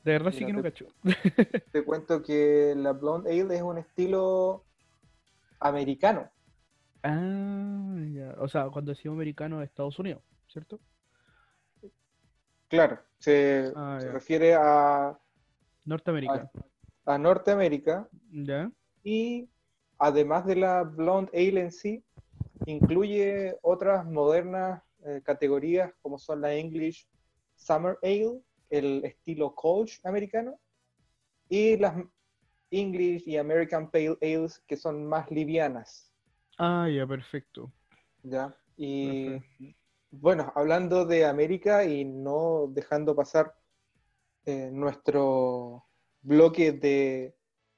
De 0.06 0.13
verdad 0.13 0.32
sí 0.32 0.46
que 0.46 0.54
no 0.54 0.63
cacho. 0.63 0.86
Te 1.74 1.84
cuento 1.84 2.24
que 2.24 2.74
la 2.77 2.94
Blonde 2.94 3.30
Ale 3.30 3.58
es 3.58 3.62
un 3.62 3.77
estilo 3.77 4.63
americano. 5.60 6.32
Ah, 7.04 7.98
ya. 8.10 8.36
O 8.39 8.48
sea, 8.48 8.70
cuando 8.70 8.94
decimos 8.94 9.18
americano, 9.18 9.62
Estados 9.62 10.00
Unidos, 10.00 10.24
¿cierto? 10.48 10.80
Claro, 12.70 13.01
se, 13.18 13.74
ah, 13.75 14.00
refiere 14.13 14.56
a 14.56 15.20
Norteamérica. 15.84 16.50
A, 17.06 17.18
Norteamérica. 17.18 18.08
Ya. 18.32 18.72
Y 19.04 19.50
además 20.00 20.46
de 20.46 20.56
la 20.56 20.84
Blonde 20.84 21.32
Ale 21.34 21.60
en 21.60 21.72
sí, 21.74 22.01
incluye 22.67 23.57
otras 23.62 24.05
modernas 24.05 24.83
eh, 25.05 25.21
categorías 25.24 25.93
como 26.01 26.17
son 26.17 26.41
la 26.41 26.53
English 26.53 27.07
Summer 27.55 27.97
Ale, 28.03 28.41
el 28.69 29.05
estilo 29.05 29.55
Colch 29.55 30.00
americano, 30.03 30.59
y 31.50 31.77
las 31.77 31.95
English 32.69 33.24
y 33.25 33.38
American 33.38 33.89
Pale 33.89 34.17
Ales 34.21 34.62
que 34.67 34.75
son 34.75 35.05
más 35.07 35.31
livianas. 35.31 36.12
Ah, 36.57 36.89
ya, 36.89 37.07
perfecto. 37.07 37.71
Ya, 38.24 38.53
y 38.75 39.39
bueno, 40.12 40.51
hablando 40.53 41.05
de 41.05 41.25
América 41.25 41.86
y 41.86 42.03
no 42.03 42.67
dejando 42.69 43.15
pasar 43.15 43.55
eh, 44.45 44.69
nuestro 44.74 45.86
bloque 46.21 46.74
de 46.74 47.33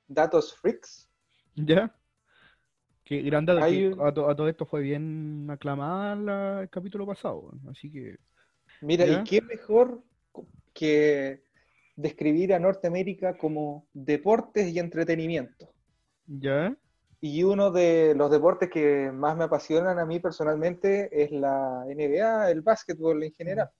datos 0.07 0.55
freaks. 0.55 1.11
Ya. 1.55 1.93
Qué 3.09 3.23
grande, 3.23 3.53
a, 3.53 4.13
todo 4.13 4.47
esto 4.47 4.67
fue 4.67 4.81
bien 4.81 5.47
aclamada 5.49 6.61
el 6.61 6.69
capítulo 6.69 7.07
pasado, 7.07 7.51
así 7.67 7.91
que... 7.91 8.17
Mira, 8.81 9.07
¿y 9.07 9.23
qué 9.23 9.41
mejor 9.41 10.03
que 10.75 11.41
describir 11.95 12.53
a 12.53 12.59
Norteamérica 12.59 13.35
como 13.35 13.87
deportes 13.93 14.71
y 14.71 14.77
entretenimiento? 14.77 15.73
¿Ya? 16.27 16.77
Y 17.19 17.41
uno 17.41 17.71
de 17.71 18.13
los 18.15 18.29
deportes 18.29 18.69
que 18.69 19.11
más 19.11 19.35
me 19.35 19.45
apasionan 19.45 19.97
a 19.97 20.05
mí 20.05 20.19
personalmente 20.19 21.09
es 21.11 21.31
la 21.31 21.85
NBA, 21.87 22.51
el 22.51 22.61
básquetbol 22.61 23.23
en 23.23 23.33
general. 23.33 23.71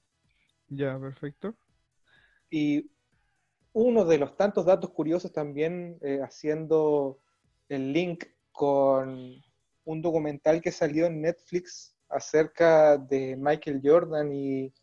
Ya, 0.69 0.98
perfecto. 1.00 1.53
Y 2.50 2.89
uno 3.74 4.05
de 4.05 4.17
los 4.17 4.36
tantos 4.36 4.65
datos 4.65 4.89
curiosos 4.89 5.31
también, 5.31 6.00
eh, 6.01 6.19
haciendo 6.24 7.19
el 7.67 7.93
link 7.93 8.24
con 8.59 9.41
un 9.85 10.01
documental 10.01 10.61
que 10.61 10.69
salió 10.69 11.05
en 11.05 11.21
Netflix 11.21 11.95
acerca 12.09 12.97
de 12.97 13.37
Michael 13.37 13.79
Jordan 13.81 14.33
y, 14.33 14.73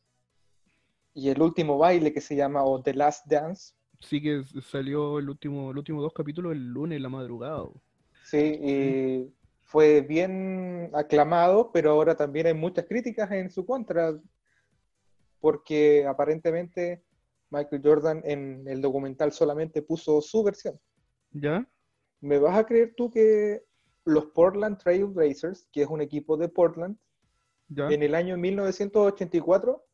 y 1.12 1.28
el 1.28 1.42
último 1.42 1.76
baile 1.76 2.10
que 2.10 2.22
se 2.22 2.34
llama 2.34 2.64
o 2.64 2.82
The 2.82 2.94
Last 2.94 3.26
Dance. 3.26 3.74
Sí, 4.00 4.22
que 4.22 4.44
salió 4.62 5.18
el 5.18 5.28
último, 5.28 5.72
el 5.72 5.76
último 5.76 6.00
dos 6.00 6.14
capítulos 6.14 6.52
el 6.52 6.72
lunes, 6.72 7.02
la 7.02 7.10
madrugada. 7.10 7.68
Sí, 8.24 8.58
y 8.62 9.34
fue 9.64 10.00
bien 10.00 10.90
aclamado, 10.94 11.70
pero 11.70 11.90
ahora 11.90 12.16
también 12.16 12.46
hay 12.46 12.54
muchas 12.54 12.86
críticas 12.86 13.30
en 13.30 13.50
su 13.50 13.66
contra, 13.66 14.18
porque 15.38 16.06
aparentemente 16.06 17.04
Michael 17.50 17.82
Jordan 17.84 18.22
en 18.24 18.66
el 18.68 18.80
documental 18.80 19.32
solamente 19.32 19.82
puso 19.82 20.22
su 20.22 20.42
versión. 20.42 20.80
¿Ya? 21.30 21.68
¿Me 22.22 22.38
vas 22.38 22.56
a 22.56 22.64
creer 22.64 22.94
tú 22.96 23.10
que 23.10 23.65
los 24.06 24.26
Portland 24.26 24.78
Trail 24.78 25.04
Blazers, 25.06 25.68
que 25.72 25.82
es 25.82 25.88
un 25.88 26.00
equipo 26.00 26.36
de 26.36 26.48
Portland, 26.48 26.96
en 27.76 28.02
el 28.04 28.14
año 28.14 28.36
1984, 28.36 29.84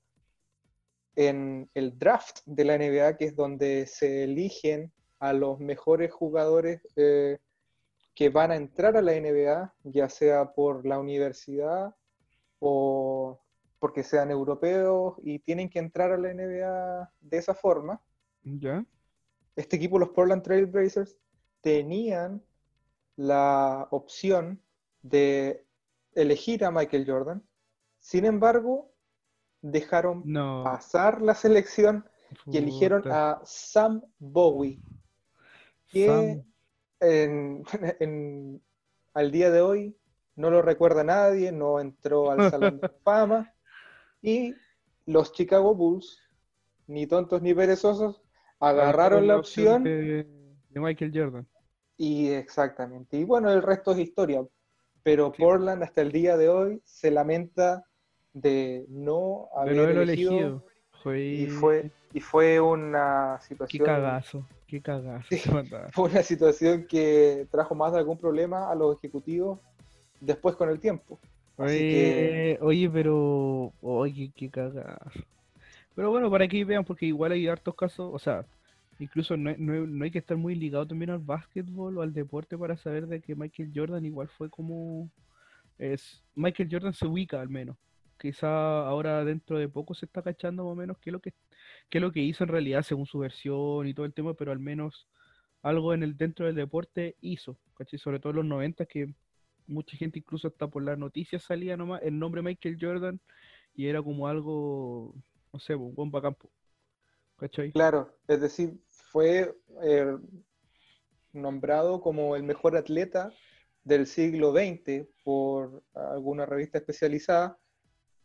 en 1.17 1.71
el 1.73 1.99
draft 1.99 2.41
de 2.45 2.65
la 2.65 2.77
NBA, 2.77 3.17
que 3.17 3.25
es 3.25 3.35
donde 3.35 3.87
se 3.87 4.25
eligen 4.25 4.93
a 5.19 5.33
los 5.33 5.59
mejores 5.59 6.13
jugadores 6.13 6.87
eh, 6.97 7.39
que 8.15 8.29
van 8.29 8.51
a 8.51 8.57
entrar 8.57 8.99
a 8.99 9.03
la 9.03 9.13
NBA, 9.13 9.75
ya 9.85 10.09
sea 10.11 10.53
por 10.53 10.87
la 10.87 10.99
universidad 10.99 11.95
o 12.59 13.41
porque 13.79 14.03
sean 14.03 14.31
europeos 14.31 15.15
y 15.23 15.39
tienen 15.39 15.71
que 15.71 15.79
entrar 15.79 16.13
a 16.13 16.19
la 16.19 16.35
NBA 16.35 17.11
de 17.21 17.37
esa 17.39 17.55
forma. 17.55 18.03
¿Ya? 18.43 18.85
Este 19.57 19.77
equipo, 19.77 19.99
los 19.99 20.11
Portland 20.11 20.43
Trail 20.43 20.67
Blazers, 20.67 21.17
tenían 21.63 22.43
la 23.17 23.89
opción 23.91 24.63
de 25.03 25.67
elegir 26.15 26.65
a 26.65 26.71
Michael 26.71 27.05
Jordan. 27.07 27.43
Sin 27.99 28.25
embargo, 28.25 28.93
dejaron 29.61 30.25
pasar 30.65 31.23
la 31.23 31.35
selección 31.35 32.09
y 32.47 32.59
eligieron 32.59 33.03
a 33.11 33.41
Sam 33.45 34.03
Bowie, 34.19 34.81
que 35.87 36.43
al 39.15 39.31
día 39.31 39.51
de 39.51 39.61
hoy 39.61 39.97
no 40.35 40.51
lo 40.51 40.63
recuerda 40.63 41.05
nadie, 41.05 41.53
no 41.53 41.79
entró 41.79 42.31
al 42.31 42.51
Salón 42.51 42.81
de 42.81 42.89
Fama. 43.05 43.55
Y 44.23 44.55
los 45.07 45.33
Chicago 45.33 45.75
Bulls, 45.75 46.21
ni 46.87 47.07
tontos 47.07 47.43
ni 47.43 47.55
perezosos, 47.55 48.23
agarraron 48.61 49.27
la 49.27 49.37
opción 49.37 49.85
de 49.85 50.27
Michael 50.75 51.13
Jordan. 51.15 51.47
Y 51.97 52.31
exactamente. 52.31 53.17
Y 53.17 53.25
bueno, 53.25 53.51
el 53.51 53.63
resto 53.63 53.93
es 53.93 53.99
historia. 53.99 54.43
Pero 55.03 55.33
Portland 55.33 55.83
hasta 55.83 56.01
el 56.01 56.13
día 56.13 56.37
de 56.37 56.49
hoy 56.49 56.81
se 56.85 57.11
lamenta 57.11 57.85
de 58.33 58.87
no 58.89 59.49
haber 59.55 59.97
elegido. 59.97 60.65
Y, 61.05 61.47
fue, 61.47 61.91
y 62.13 62.21
fue 62.21 62.61
una 62.61 63.41
situación. 63.41 63.85
Qué 63.85 63.85
cagazo, 63.85 64.47
qué 64.69 64.81
cagazo. 64.81 65.29
fue 65.93 66.11
una 66.11 66.23
situación 66.23 66.87
que 66.87 67.49
trajo 67.51 67.75
más 67.75 67.93
de 67.93 67.99
algún 67.99 68.17
problema 68.17 68.71
a 68.71 68.75
los 68.77 68.97
ejecutivos 68.99 69.59
después 70.21 70.55
con 70.55 70.69
el 70.69 70.79
tiempo. 70.79 71.19
Oye, 71.57 72.57
oye 72.61 72.89
pero. 72.89 73.73
Oye, 73.83 74.31
qué 74.37 74.49
cagazo. 74.49 75.21
Pero 75.95 76.11
bueno, 76.11 76.31
para 76.31 76.47
que 76.49 76.65
vean, 76.65 76.85
porque 76.85 77.07
igual 77.07 77.33
hay 77.33 77.49
hartos 77.49 77.75
casos, 77.75 78.11
o 78.15 78.19
sea, 78.19 78.47
Incluso 79.03 79.37
no, 79.37 79.51
hay 80.05 80.11
que 80.13 80.21
estar 80.21 80.37
muy 80.37 80.55
ligado 80.55 80.87
también 80.87 81.11
al 81.11 81.19
básquetbol 81.19 81.99
o 81.99 82.03
al 82.03 82.13
deporte 82.13 82.57
para 82.57 82.77
saber 82.77 83.09
de 83.09 83.21
que 83.21 83.35
Michael 83.35 83.73
Jordan 83.75 84.05
igual 84.05 84.29
fue 84.29 84.49
como... 84.49 85.11
Es, 85.77 86.23
Michael 86.37 86.69
Jordan 86.71 86.95
se 86.95 87.07
ubica 87.07 87.41
al 87.41 87.49
menos. 87.49 87.77
Quizá 88.17 88.87
ahora 88.87 89.25
dentro 89.25 89.59
de 89.59 89.69
poco 89.69 89.95
se 89.95 90.07
está 90.07 90.23
cachando 90.23 90.63
más 90.63 90.73
o 90.73 90.77
menos 90.77 90.99
qué 90.99 91.11
es 91.11 91.13
lo 91.13 91.21
que, 91.21 91.33
qué 91.91 91.99
es 91.99 92.03
lo 92.03 92.13
que 92.13 92.21
hizo 92.21 92.45
en 92.45 92.51
realidad 92.51 92.85
según 92.85 93.07
su 93.07 93.19
versión 93.19 93.89
y 93.89 93.95
todo 93.95 94.07
el 94.07 94.15
tema, 94.15 94.35
pero 94.35 94.53
al 94.53 94.61
menos 94.61 95.09
algo 95.63 95.95
en 95.95 96.05
el 96.05 96.17
dentro 96.17 96.47
del 96.47 96.55
deporte 96.55 97.17
hizo, 97.21 97.59
Sobre 97.99 98.21
todo 98.21 98.31
en 98.31 98.37
los 98.37 98.47
90 98.47 98.87
que 98.87 99.13
mucha 99.67 99.97
gente 99.97 100.21
incluso 100.21 100.47
hasta 100.47 100.69
por 100.69 100.85
las 100.85 100.97
noticias 100.97 101.43
salía 101.43 101.77
nomás 101.77 102.03
el 102.03 102.17
nombre 102.17 102.43
Michael 102.43 102.79
Jordan 102.81 103.21
y 103.75 103.87
era 103.87 104.01
como 104.01 104.29
algo, 104.29 105.13
no 105.53 105.59
sé, 105.59 105.75
un 105.75 105.93
bomba 105.93 106.23
campo. 106.23 106.49
Claro, 107.73 108.17
es 108.29 108.41
decir, 108.41 108.79
fue 109.13 109.55
eh, 109.83 110.17
nombrado 111.33 112.01
como 112.01 112.35
el 112.35 112.43
mejor 112.43 112.77
atleta 112.77 113.31
del 113.85 114.07
siglo 114.07 114.53
XX 114.53 115.07
por 115.23 115.83
alguna 115.93 116.47
revista 116.47 116.79
especializada 116.79 117.59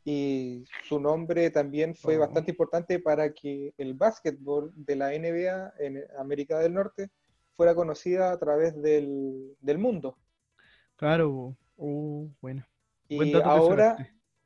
y 0.06 0.63
su 0.88 1.01
nombre 1.01 1.50
también 1.50 1.94
fue 1.94 2.17
bastante 2.17 2.51
importante 2.51 3.00
para 3.00 3.34
que 3.34 3.74
el 3.77 3.94
básquetbol 3.94 4.72
de 4.74 4.96
la 4.96 5.10
NBA 5.10 5.74
en 5.79 6.06
América 6.17 6.60
del 6.60 6.74
Norte 6.74 7.10
fuera 7.58 7.75
conocida 7.75 8.32
a 8.32 8.39
través 8.39 8.82
del, 8.82 9.58
del 9.60 9.77
mundo. 9.77 10.17
Claro, 10.96 11.58
oh, 11.75 12.29
bueno. 12.39 12.65
Buen 13.10 13.27
Y 13.27 13.34
ahora, 13.34 13.98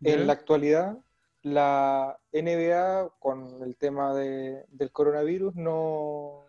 en 0.01 0.25
la 0.25 0.33
actualidad, 0.33 0.97
la 1.43 2.19
NBA 2.31 3.09
con 3.19 3.63
el 3.63 3.75
tema 3.77 4.13
de- 4.13 4.63
del 4.69 4.91
coronavirus 4.91 5.55
no, 5.55 6.45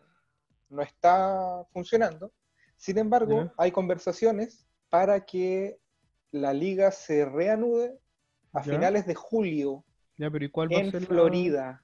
no 0.69 0.83
está 0.83 1.65
funcionando. 1.73 2.31
Sin 2.77 2.99
embargo, 2.99 3.51
hay 3.57 3.71
conversaciones 3.71 4.67
para 4.91 5.25
que 5.25 5.79
la 6.31 6.53
liga 6.53 6.91
se 6.91 7.25
reanude 7.25 7.99
a 8.53 8.63
Ya. 8.63 8.73
finales 8.75 9.07
de 9.07 9.15
julio 9.15 9.85
Ya, 10.19 10.31
pero 10.31 10.45
¿y 10.45 10.51
cuál 10.51 10.71
va 10.73 10.77
a 10.77 10.81
en 10.81 10.93
la- 10.93 11.01
Florida. 11.01 11.83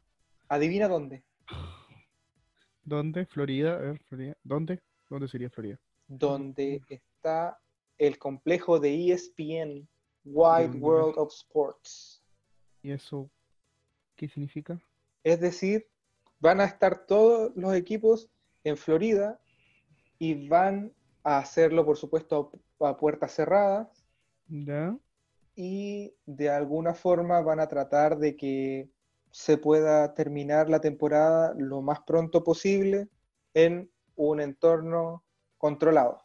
Adivina 0.48 0.86
dónde. 0.88 1.24
¿Dónde? 2.84 3.26
Florida, 3.26 3.74
a 3.74 3.78
ver, 3.78 3.98
Florida. 4.08 4.36
¿Dónde? 4.44 4.80
¿Dónde 5.10 5.28
sería 5.28 5.50
Florida? 5.50 5.78
Donde 6.06 6.80
está 6.88 7.58
el 7.98 8.18
complejo 8.18 8.78
de 8.78 9.12
ESPN, 9.12 9.86
Wide. 10.24 10.78
World 10.78 11.14
of 11.18 11.32
Sports. 11.32 12.17
¿Y 12.88 12.92
eso 12.92 13.28
qué 14.16 14.28
significa? 14.28 14.80
Es 15.22 15.40
decir, 15.40 15.86
van 16.40 16.62
a 16.62 16.64
estar 16.64 17.04
todos 17.04 17.52
los 17.54 17.74
equipos 17.74 18.30
en 18.64 18.78
Florida 18.78 19.38
y 20.18 20.48
van 20.48 20.94
a 21.22 21.36
hacerlo, 21.36 21.84
por 21.84 21.98
supuesto, 21.98 22.50
a 22.80 22.96
puertas 22.96 23.34
cerradas 23.34 23.88
¿Ya? 24.48 24.96
y 25.54 26.14
de 26.24 26.48
alguna 26.48 26.94
forma 26.94 27.42
van 27.42 27.60
a 27.60 27.68
tratar 27.68 28.16
de 28.16 28.36
que 28.36 28.88
se 29.32 29.58
pueda 29.58 30.14
terminar 30.14 30.70
la 30.70 30.80
temporada 30.80 31.52
lo 31.58 31.82
más 31.82 32.00
pronto 32.06 32.42
posible 32.42 33.08
en 33.52 33.90
un 34.16 34.40
entorno 34.40 35.24
controlado. 35.58 36.22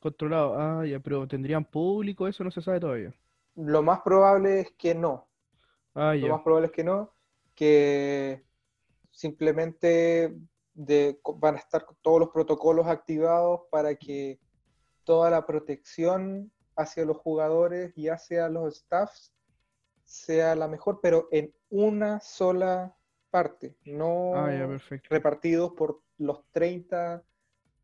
Controlado. 0.00 0.58
Ah, 0.58 0.86
ya, 0.86 0.98
pero 0.98 1.28
¿tendrían 1.28 1.66
público? 1.66 2.26
Eso 2.26 2.42
no 2.42 2.50
se 2.50 2.62
sabe 2.62 2.80
todavía. 2.80 3.14
Lo 3.54 3.82
más 3.82 4.00
probable 4.00 4.60
es 4.60 4.70
que 4.78 4.94
no. 4.94 5.26
Ah, 5.96 6.14
Lo 6.14 6.28
más 6.28 6.42
probable 6.42 6.66
es 6.66 6.72
que 6.72 6.84
no, 6.84 7.12
que 7.54 8.44
simplemente 9.10 10.36
de- 10.74 11.18
van 11.36 11.56
a 11.56 11.58
estar 11.58 11.86
todos 12.02 12.20
los 12.20 12.28
protocolos 12.30 12.86
activados 12.86 13.62
para 13.70 13.94
que 13.96 14.38
toda 15.04 15.30
la 15.30 15.46
protección 15.46 16.52
hacia 16.76 17.04
los 17.06 17.16
jugadores 17.16 17.96
y 17.96 18.08
hacia 18.08 18.48
los 18.50 18.76
staffs 18.76 19.32
sea 20.04 20.54
la 20.54 20.68
mejor, 20.68 21.00
pero 21.02 21.28
en 21.32 21.54
una 21.70 22.20
sola 22.20 22.94
parte, 23.30 23.76
no 23.86 24.32
Ah, 24.34 24.78
repartidos 25.08 25.72
por 25.72 26.02
los 26.18 26.44
30 26.52 27.24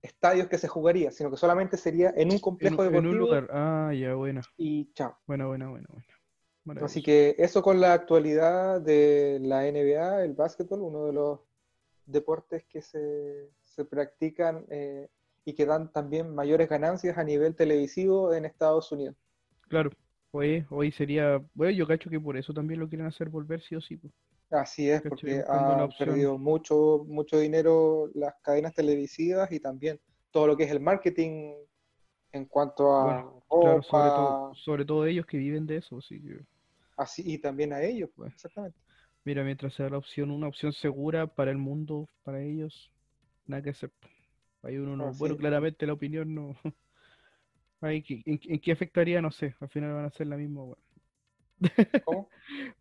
estadios 0.02 0.48
que 0.48 0.58
se 0.58 0.68
jugaría, 0.68 1.10
sino 1.10 1.30
que 1.30 1.36
solamente 1.36 1.76
sería 1.76 2.12
en 2.16 2.28
un 2.28 2.34
En, 2.34 2.40
complejo 2.40 2.82
un- 2.82 2.88
en 2.88 2.94
un 2.94 3.02
deportivo 3.02 3.26
lugar. 3.26 3.48
Ah, 3.52 3.92
ya, 3.94 4.14
buena. 4.14 4.42
y 4.56 4.92
chao. 4.92 5.16
Buena, 5.26 5.46
buena, 5.46 5.68
buena. 5.70 5.86
Así 6.80 7.02
que 7.02 7.34
eso 7.38 7.62
con 7.62 7.80
la 7.80 7.92
actualidad 7.92 8.80
de 8.80 9.38
la 9.42 9.66
NBA, 9.66 10.24
el 10.24 10.34
básquetbol, 10.34 10.82
uno 10.82 11.06
de 11.06 11.12
los 11.12 11.40
deportes 12.06 12.64
que 12.64 12.82
se, 12.82 13.50
se 13.60 13.84
practican 13.84 14.64
eh, 14.68 15.08
y 15.44 15.54
que 15.54 15.66
dan 15.66 15.92
también 15.92 16.34
mayores 16.34 16.68
ganancias 16.68 17.18
a 17.18 17.24
nivel 17.24 17.56
televisivo 17.56 18.32
en 18.32 18.44
Estados 18.44 18.92
Unidos. 18.92 19.16
Claro. 19.68 19.90
Hoy, 20.34 20.64
hoy 20.70 20.90
sería. 20.92 21.42
Bueno, 21.52 21.72
yo 21.72 21.86
cacho 21.86 22.08
que 22.08 22.18
por 22.18 22.38
eso 22.38 22.54
también 22.54 22.80
lo 22.80 22.88
quieren 22.88 23.06
hacer 23.06 23.28
volver 23.28 23.60
sí 23.60 23.74
o 23.74 23.80
sí. 23.80 23.96
pues. 23.98 24.12
Así 24.50 24.88
es, 24.88 25.02
porque 25.02 25.42
han 25.46 25.88
perdido 25.98 26.38
mucho, 26.38 27.04
mucho 27.06 27.38
dinero 27.38 28.10
las 28.14 28.34
cadenas 28.42 28.74
televisivas 28.74 29.50
y 29.50 29.60
también 29.60 29.98
todo 30.30 30.46
lo 30.46 30.56
que 30.56 30.64
es 30.64 30.70
el 30.70 30.80
marketing 30.80 31.54
en 32.32 32.46
cuanto 32.46 32.94
a 32.94 33.04
Bueno, 33.04 33.42
Claro, 33.48 33.82
sobre 33.82 34.10
todo, 34.10 34.54
sobre 34.54 34.84
todo 34.84 35.06
ellos 35.06 35.26
que 35.26 35.36
viven 35.36 35.66
de 35.66 35.76
eso. 35.76 35.98
Así 35.98 36.20
que, 36.20 36.40
así, 37.02 37.22
y 37.26 37.38
también 37.38 37.72
a 37.72 37.82
ellos, 37.82 38.10
pues, 38.14 38.32
exactamente. 38.34 38.78
mira, 39.24 39.44
mientras 39.44 39.74
sea 39.74 39.88
la 39.88 39.98
opción, 39.98 40.30
una 40.30 40.48
opción 40.48 40.72
segura 40.72 41.26
para 41.26 41.50
el 41.50 41.58
mundo, 41.58 42.08
para 42.22 42.40
ellos, 42.42 42.92
nada 43.46 43.62
que 43.62 43.70
hacer. 43.70 43.92
Ahí 44.62 44.78
uno 44.78 44.96
no. 44.96 45.12
Bueno, 45.14 45.36
claramente 45.36 45.86
la 45.86 45.92
opinión 45.94 46.34
no. 46.34 46.56
¿qué- 47.80 48.22
¿en, 48.24 48.40
en 48.44 48.60
qué 48.60 48.72
afectaría? 48.72 49.20
No 49.22 49.30
sé. 49.30 49.54
Al 49.60 49.68
final 49.68 49.92
van 49.94 50.04
a 50.06 50.10
ser 50.10 50.26
la 50.26 50.36
misma. 50.36 50.62
¿Cómo? 52.04 52.28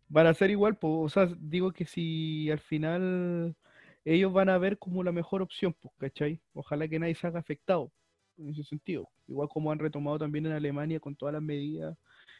Van 0.08 0.26
a 0.26 0.34
ser 0.34 0.50
igual, 0.50 0.76
pues, 0.78 0.92
o 0.96 1.08
sea, 1.08 1.28
digo 1.38 1.72
que 1.72 1.86
si 1.86 2.50
al 2.50 2.60
final 2.60 3.56
ellos 4.04 4.32
van 4.32 4.48
a 4.50 4.58
ver 4.58 4.78
como 4.78 5.02
la 5.04 5.12
mejor 5.12 5.42
opción, 5.42 5.74
pues, 5.80 5.94
¿cachai? 5.98 6.40
Ojalá 6.54 6.88
que 6.88 6.98
nadie 6.98 7.14
se 7.14 7.26
haga 7.26 7.40
afectado 7.40 7.92
en 8.38 8.50
ese 8.50 8.64
sentido. 8.64 9.08
Igual 9.28 9.48
como 9.48 9.72
han 9.72 9.78
retomado 9.78 10.18
también 10.18 10.46
en 10.46 10.52
Alemania 10.52 11.00
con 11.00 11.16
todas 11.16 11.32
las 11.34 11.42
medidas, 11.42 11.96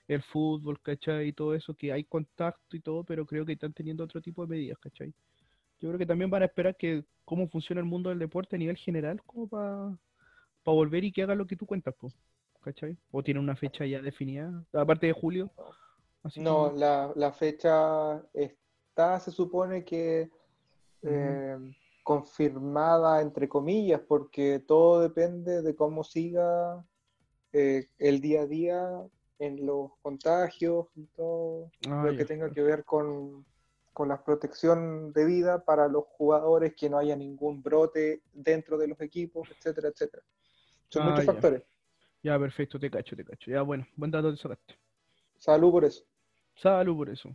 el 0.09 0.23
fútbol, 0.23 0.81
¿cachai? 0.81 1.29
Y 1.29 1.33
todo 1.33 1.55
eso, 1.55 1.75
que 1.75 1.93
hay 1.93 2.05
contacto 2.05 2.77
y 2.77 2.81
todo, 2.81 3.05
pero 3.05 3.27
creo 3.27 3.47
que 3.47 3.53
están 3.53 3.73
teniendo 3.73 4.05
otro 4.05 4.21
tipo 4.21 4.43
de 4.43 4.49
medidas, 4.49 4.79
¿cachai? 4.79 5.13
Yo 5.81 5.89
creo 5.89 5.99
que 5.99 6.07
también 6.07 6.31
van 6.31 6.43
a 6.43 6.47
esperar 6.47 6.77
que 6.77 7.05
cómo 7.25 7.49
funciona 7.49 7.81
el 7.81 7.87
mundo 7.87 8.11
del 8.11 8.19
deporte 8.19 8.57
a 8.57 8.59
nivel 8.59 8.77
general, 8.77 9.23
como 9.25 9.49
para 9.49 9.97
volver 10.65 11.05
y 11.05 11.13
que 11.13 11.23
hagan 11.23 11.39
lo 11.39 11.47
que 11.47 11.57
tú 11.57 11.67
cuentas, 11.67 11.95
pues, 11.99 12.15
¿cachai? 12.61 12.97
O 13.11 13.23
tienen 13.23 13.43
una 13.43 13.57
fecha 13.57 13.85
ya 13.87 14.01
definida, 14.01 14.65
aparte 14.73 15.07
de 15.07 15.13
julio. 15.13 15.51
Así 16.23 16.41
No, 16.41 16.73
la, 16.73 17.13
la 17.17 17.33
fecha 17.33 18.23
está, 18.33 19.19
se 19.19 19.33
supone 19.33 19.85
que 19.85 20.31
eh, 21.03 21.59
confirmada 22.05 23.21
entre 23.21 23.49
comillas, 23.49 24.01
porque 24.07 24.61
todo 24.61 25.01
depende 25.01 25.63
de 25.63 25.75
cómo 25.75 26.05
siga 26.05 26.85
eh, 27.53 27.89
el 27.99 28.21
día 28.21 28.43
a 28.43 28.47
día 28.47 29.03
en 29.43 29.67
los 29.67 29.91
contagios 30.03 30.87
y 30.95 31.07
todo 31.07 31.73
Ah, 31.89 32.05
lo 32.05 32.11
ya. 32.13 32.17
que 32.17 32.25
tenga 32.25 32.49
que 32.53 32.63
ver 32.63 32.85
con, 32.85 33.45
con 33.93 34.09
la 34.09 34.23
protección 34.23 35.13
de 35.13 35.25
vida 35.25 35.65
para 35.65 35.89
los 35.89 36.05
jugadores, 36.17 36.75
que 36.77 36.89
no 36.89 36.97
haya 36.99 37.17
ningún 37.17 37.61
brote 37.61 38.23
dentro 38.33 38.79
de 38.79 38.87
los 38.87 39.01
equipos, 39.01 39.49
etcétera, 39.51 39.89
etcétera. 39.89 40.23
Son 40.89 41.03
Ah, 41.03 41.07
muchos 41.11 41.25
ya. 41.27 41.33
factores. 41.33 41.63
Ya, 42.23 42.39
perfecto, 42.39 42.79
te 42.79 42.89
cacho, 42.89 43.17
te 43.17 43.25
cacho. 43.25 43.51
Ya, 43.51 43.63
bueno, 43.63 43.85
buen 43.97 44.13
dato 44.13 44.31
te 44.31 44.37
sacaste. 44.37 44.79
Salud 45.39 45.73
por 45.73 45.85
eso. 45.85 46.05
Salud 46.55 46.97
por 46.97 47.11
eso. 47.11 47.35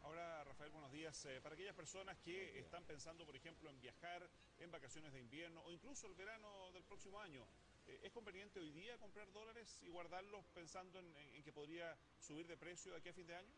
Ahora, 0.00 0.42
Rafael, 0.44 0.70
buenos 0.70 0.90
días. 0.90 1.22
Eh, 1.26 1.38
para 1.42 1.54
aquellas 1.54 1.74
personas 1.74 2.16
que 2.24 2.58
están 2.58 2.82
pensando, 2.84 3.26
por 3.26 3.36
ejemplo, 3.36 3.68
en 3.68 3.78
viajar 3.78 4.22
en 4.58 4.70
vacaciones 4.70 5.12
de 5.12 5.20
invierno 5.20 5.60
o 5.66 5.70
incluso 5.70 6.06
el 6.06 6.14
verano 6.14 6.70
del 6.72 6.84
próximo 6.84 7.20
año, 7.20 7.44
¿es 7.86 8.12
conveniente 8.12 8.58
hoy 8.60 8.70
día 8.72 8.98
comprar 8.98 9.30
dólares 9.32 9.80
y 9.82 9.88
guardarlos 9.88 10.44
pensando 10.54 10.98
en, 10.98 11.06
en- 11.16 11.34
en 11.36 11.42
que 11.42 11.52
podría 11.52 11.96
subir 12.18 12.46
de 12.46 12.56
precio 12.56 12.92
de 12.92 12.98
aquí 12.98 13.08
a 13.08 13.12
fin 13.14 13.26
de 13.26 13.34
año? 13.36 13.54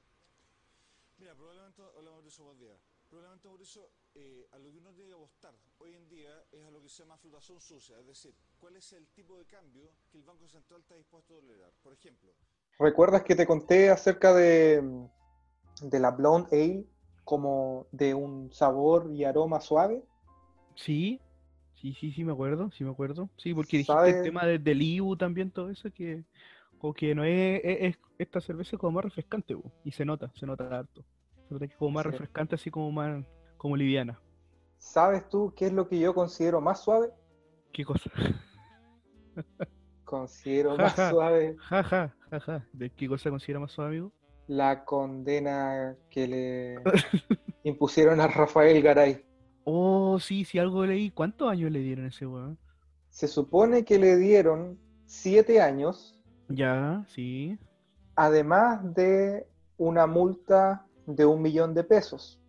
Mira, 1.18 1.34
probablemente, 1.34 1.82
hola 1.96 2.10
Mauricio, 2.10 2.44
buen 2.44 2.58
día. 2.58 2.76
Probablemente 3.08 3.48
Mauricio, 3.48 3.90
eh, 4.14 4.46
a 4.52 4.58
lo 4.58 4.70
que 4.70 4.78
uno 4.78 4.92
tiene 4.92 5.08
que 5.10 5.14
apostar 5.16 5.54
hoy 5.78 5.94
en 5.94 6.08
día 6.08 6.44
es 6.52 6.64
a 6.64 6.70
lo 6.70 6.82
que 6.82 6.88
se 6.88 7.02
llama 7.02 7.16
flotación 7.16 7.60
sucia, 7.60 7.98
es 7.98 8.06
decir, 8.06 8.34
cuál 8.58 8.76
es 8.76 8.92
el 8.92 9.08
tipo 9.08 9.38
de 9.38 9.46
cambio 9.46 9.90
que 10.10 10.18
el 10.18 10.24
Banco 10.24 10.46
Central 10.46 10.80
está 10.80 10.94
dispuesto 10.96 11.34
a 11.36 11.40
tolerar. 11.40 11.72
Por 11.82 11.92
ejemplo, 11.92 12.32
¿Recuerdas 12.78 13.24
que 13.24 13.34
te 13.34 13.46
conté 13.46 13.90
acerca 13.90 14.32
de, 14.34 15.08
de 15.80 15.98
la 16.00 16.10
Blonde 16.12 16.48
Ale 16.52 16.84
como 17.24 17.88
de 17.90 18.14
un 18.14 18.52
sabor 18.52 19.10
y 19.10 19.24
aroma 19.24 19.60
suave? 19.60 20.04
Sí, 20.76 21.20
sí, 21.80 21.94
sí, 21.94 22.12
sí, 22.12 22.24
me 22.24 22.32
acuerdo, 22.32 22.70
sí 22.72 22.84
me 22.84 22.90
acuerdo. 22.90 23.30
Sí, 23.36 23.54
porque 23.54 23.78
dijiste 23.78 23.94
¿Sabe? 23.94 24.10
el 24.10 24.22
tema 24.22 24.44
de- 24.46 24.58
del 24.58 24.82
Ibu 24.82 25.16
también, 25.16 25.50
todo 25.50 25.70
eso, 25.70 25.90
que 25.90 26.24
como 26.78 26.94
que 26.94 27.14
no 27.14 27.24
es, 27.24 27.60
es- 27.64 27.78
es- 27.94 27.98
esta 28.18 28.40
cerveza 28.40 28.76
es 28.76 28.80
como 28.80 28.92
más 28.92 29.04
refrescante, 29.04 29.54
bu, 29.54 29.70
y 29.84 29.92
se 29.92 30.04
nota, 30.04 30.30
se 30.34 30.46
nota 30.46 30.64
harto. 30.78 31.04
Se 31.48 31.54
nota 31.54 31.66
que 31.66 31.72
es 31.72 31.78
como 31.78 31.92
más 31.92 32.04
Sí. 32.04 32.10
refrescante, 32.10 32.54
así 32.56 32.70
como 32.70 32.90
más, 32.92 33.24
como 33.56 33.76
liviana. 33.76 34.20
¿Sabes 34.78 35.28
tú 35.28 35.52
qué 35.56 35.66
es 35.66 35.72
lo 35.72 35.88
que 35.88 35.98
yo 35.98 36.14
considero 36.14 36.60
más 36.60 36.82
suave? 36.82 37.10
¿Qué 37.72 37.84
cosa? 37.84 38.10
Considero 40.04 40.76
Ja, 40.76 40.84
más 40.84 40.94
ja. 40.96 41.10
suave 41.10 41.56
Ja, 41.70 41.82
ja, 41.84 42.16
ja, 42.30 42.40
ja. 42.40 42.66
¿De 42.72 42.90
qué 42.90 43.08
cosa 43.08 43.30
considera 43.30 43.60
más 43.60 43.72
suave, 43.72 43.90
amigo? 43.90 44.12
la 44.48 44.84
condena 44.84 45.96
que 46.10 46.26
le 46.26 46.74
impusieron 47.64 48.20
a 48.20 48.28
Rafael 48.28 48.82
Garay. 48.82 49.22
Oh, 49.70 50.18
sí, 50.18 50.46
sí, 50.46 50.58
algo 50.58 50.86
leí. 50.86 51.10
¿Cuántos 51.10 51.50
años 51.50 51.70
le 51.70 51.80
dieron 51.80 52.06
a 52.06 52.08
ese 52.08 52.26
weón? 52.26 52.56
Se 53.10 53.28
supone 53.28 53.84
que 53.84 53.98
le 53.98 54.16
dieron 54.16 54.78
siete 55.04 55.60
años, 55.60 56.18
Ya, 56.48 57.04
sí. 57.08 57.58
además 58.14 58.94
de 58.94 59.46
una 59.76 60.06
multa 60.06 60.86
de 61.06 61.26
un 61.26 61.42
millón 61.42 61.74
de 61.74 61.84
pesos 61.84 62.40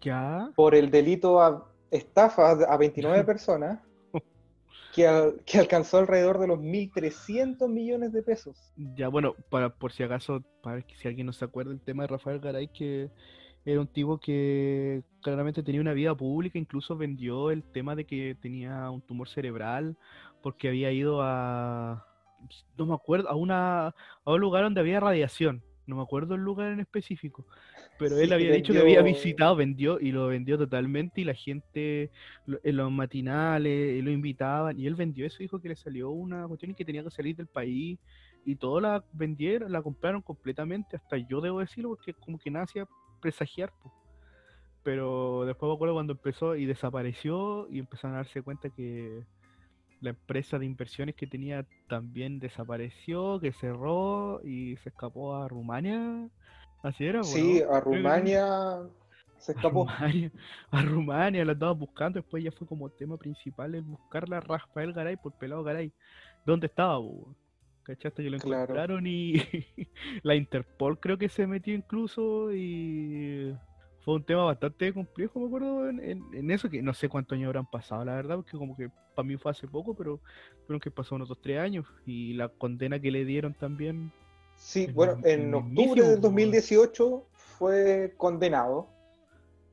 Ya. 0.00 0.50
por 0.56 0.74
el 0.74 0.90
delito 0.90 1.42
a 1.42 1.70
estafa 1.90 2.52
a 2.52 2.76
29 2.78 3.22
personas 3.26 3.78
que, 4.94 5.34
que, 5.44 5.58
alcanzó 5.58 5.98
alrededor 5.98 6.38
de 6.38 6.46
los 6.46 6.58
1.300 6.58 7.68
millones 7.68 8.12
de 8.14 8.22
pesos. 8.22 8.72
Ya, 8.96 9.08
bueno, 9.08 9.34
para 9.50 9.68
por 9.74 9.92
si 9.92 10.04
acaso, 10.04 10.42
para 10.62 10.80
que 10.80 10.96
si 10.96 11.06
alguien 11.06 11.26
no 11.26 11.34
se 11.34 11.44
acuerda 11.44 11.70
el 11.70 11.82
tema 11.82 12.04
de 12.04 12.06
Rafael 12.06 12.40
Garay, 12.40 12.68
que 12.68 13.10
era 13.64 13.80
un 13.80 13.86
tipo 13.86 14.18
que 14.18 15.02
claramente 15.22 15.62
tenía 15.62 15.80
una 15.80 15.92
vida 15.92 16.14
pública, 16.14 16.58
incluso 16.58 16.96
vendió 16.96 17.50
el 17.50 17.62
tema 17.62 17.94
de 17.94 18.04
que 18.04 18.36
tenía 18.40 18.90
un 18.90 19.00
tumor 19.00 19.28
cerebral 19.28 19.96
porque 20.42 20.68
había 20.68 20.90
ido 20.90 21.22
a, 21.22 22.04
no 22.76 22.86
me 22.86 22.94
acuerdo, 22.94 23.28
a, 23.28 23.36
una, 23.36 23.86
a 23.86 24.32
un 24.32 24.40
lugar 24.40 24.64
donde 24.64 24.80
había 24.80 25.00
radiación. 25.00 25.62
No 25.84 25.96
me 25.96 26.02
acuerdo 26.02 26.36
el 26.36 26.42
lugar 26.42 26.70
en 26.72 26.78
específico, 26.78 27.44
pero 27.98 28.16
él 28.16 28.32
había 28.32 28.52
dicho 28.52 28.72
que 28.72 28.78
había 28.78 29.02
visitado, 29.02 29.56
vendió 29.56 29.98
y 29.98 30.12
lo 30.12 30.28
vendió 30.28 30.56
totalmente 30.56 31.20
y 31.20 31.24
la 31.24 31.34
gente 31.34 32.10
en 32.46 32.76
los 32.76 32.90
matinales 32.92 34.02
lo 34.02 34.12
invitaban 34.12 34.78
y 34.78 34.86
él 34.86 34.94
vendió 34.94 35.26
eso, 35.26 35.38
dijo 35.40 35.60
que 35.60 35.70
le 35.70 35.76
salió 35.76 36.10
una 36.10 36.46
cuestión 36.46 36.70
y 36.70 36.74
que 36.74 36.84
tenía 36.84 37.02
que 37.02 37.10
salir 37.10 37.34
del 37.34 37.48
país 37.48 37.98
y 38.44 38.54
todos 38.54 38.80
la 38.80 39.04
vendieron, 39.12 39.72
la 39.72 39.82
compraron 39.82 40.22
completamente, 40.22 40.96
hasta 40.96 41.16
yo 41.16 41.40
debo 41.40 41.58
decirlo 41.58 41.90
porque 41.90 42.14
como 42.14 42.38
que 42.38 42.50
nada 42.50 42.64
hacía 42.64 42.86
presagiar. 43.22 43.72
Pero 44.82 45.46
después 45.46 45.68
me 45.68 45.74
acuerdo 45.74 45.94
cuando 45.94 46.12
empezó 46.12 46.56
y 46.56 46.66
desapareció 46.66 47.68
y 47.70 47.78
empezaron 47.78 48.16
a 48.16 48.18
darse 48.18 48.42
cuenta 48.42 48.68
que 48.68 49.24
la 50.00 50.10
empresa 50.10 50.58
de 50.58 50.66
inversiones 50.66 51.14
que 51.14 51.28
tenía 51.28 51.64
también 51.88 52.40
desapareció, 52.40 53.38
que 53.40 53.52
cerró 53.52 54.40
y 54.44 54.76
se 54.78 54.88
escapó 54.88 55.36
a 55.36 55.48
Rumania. 55.48 56.28
Así 56.82 57.06
era, 57.06 57.22
Sí, 57.22 57.62
a 57.70 57.80
Rumania 57.80 58.80
se 59.38 59.52
escapó. 59.52 59.86
A 60.70 60.82
Rumania, 60.82 61.44
la 61.44 61.52
andaba 61.52 61.72
buscando, 61.72 62.18
después 62.18 62.42
ya 62.42 62.50
fue 62.50 62.66
como 62.66 62.90
tema 62.90 63.16
principal 63.16 63.74
el 63.76 63.82
buscar 63.82 64.28
la 64.28 64.40
Rafael 64.40 64.92
Garay 64.92 65.16
por 65.16 65.32
pelado 65.32 65.62
Garay. 65.62 65.92
¿Dónde 66.44 66.66
estaba, 66.66 66.98
¿Cachaste 67.82 68.22
que 68.22 68.30
lo 68.30 68.36
encontraron 68.36 69.06
y 69.06 69.34
la 70.22 70.34
Interpol 70.34 71.00
creo 71.00 71.18
que 71.18 71.28
se 71.28 71.46
metió 71.46 71.74
incluso 71.74 72.52
y 72.52 73.56
fue 74.04 74.14
un 74.14 74.24
tema 74.24 74.44
bastante 74.44 74.92
complejo, 74.92 75.38
me 75.40 75.46
acuerdo, 75.46 75.88
en, 75.88 76.50
eso, 76.50 76.68
que 76.68 76.82
no 76.82 76.92
sé 76.92 77.08
cuántos 77.08 77.36
años 77.36 77.46
habrán 77.46 77.70
pasado, 77.70 78.04
la 78.04 78.14
verdad, 78.14 78.36
porque 78.36 78.56
como 78.56 78.76
que 78.76 78.90
para 79.14 79.26
mí 79.26 79.36
fue 79.36 79.52
hace 79.52 79.68
poco, 79.68 79.94
pero 79.94 80.20
creo 80.66 80.80
que 80.80 80.90
pasó 80.90 81.14
unos 81.14 81.28
dos, 81.28 81.40
tres 81.40 81.60
años 81.60 81.86
y 82.04 82.32
la 82.34 82.48
condena 82.48 82.98
que 83.00 83.12
le 83.12 83.24
dieron 83.24 83.54
también. 83.54 84.12
Sí, 84.56 84.88
bueno, 84.92 85.18
en 85.24 85.54
octubre 85.54 86.02
del 86.02 86.20
2018 86.20 87.26
fue 87.36 88.14
condenado. 88.16 88.88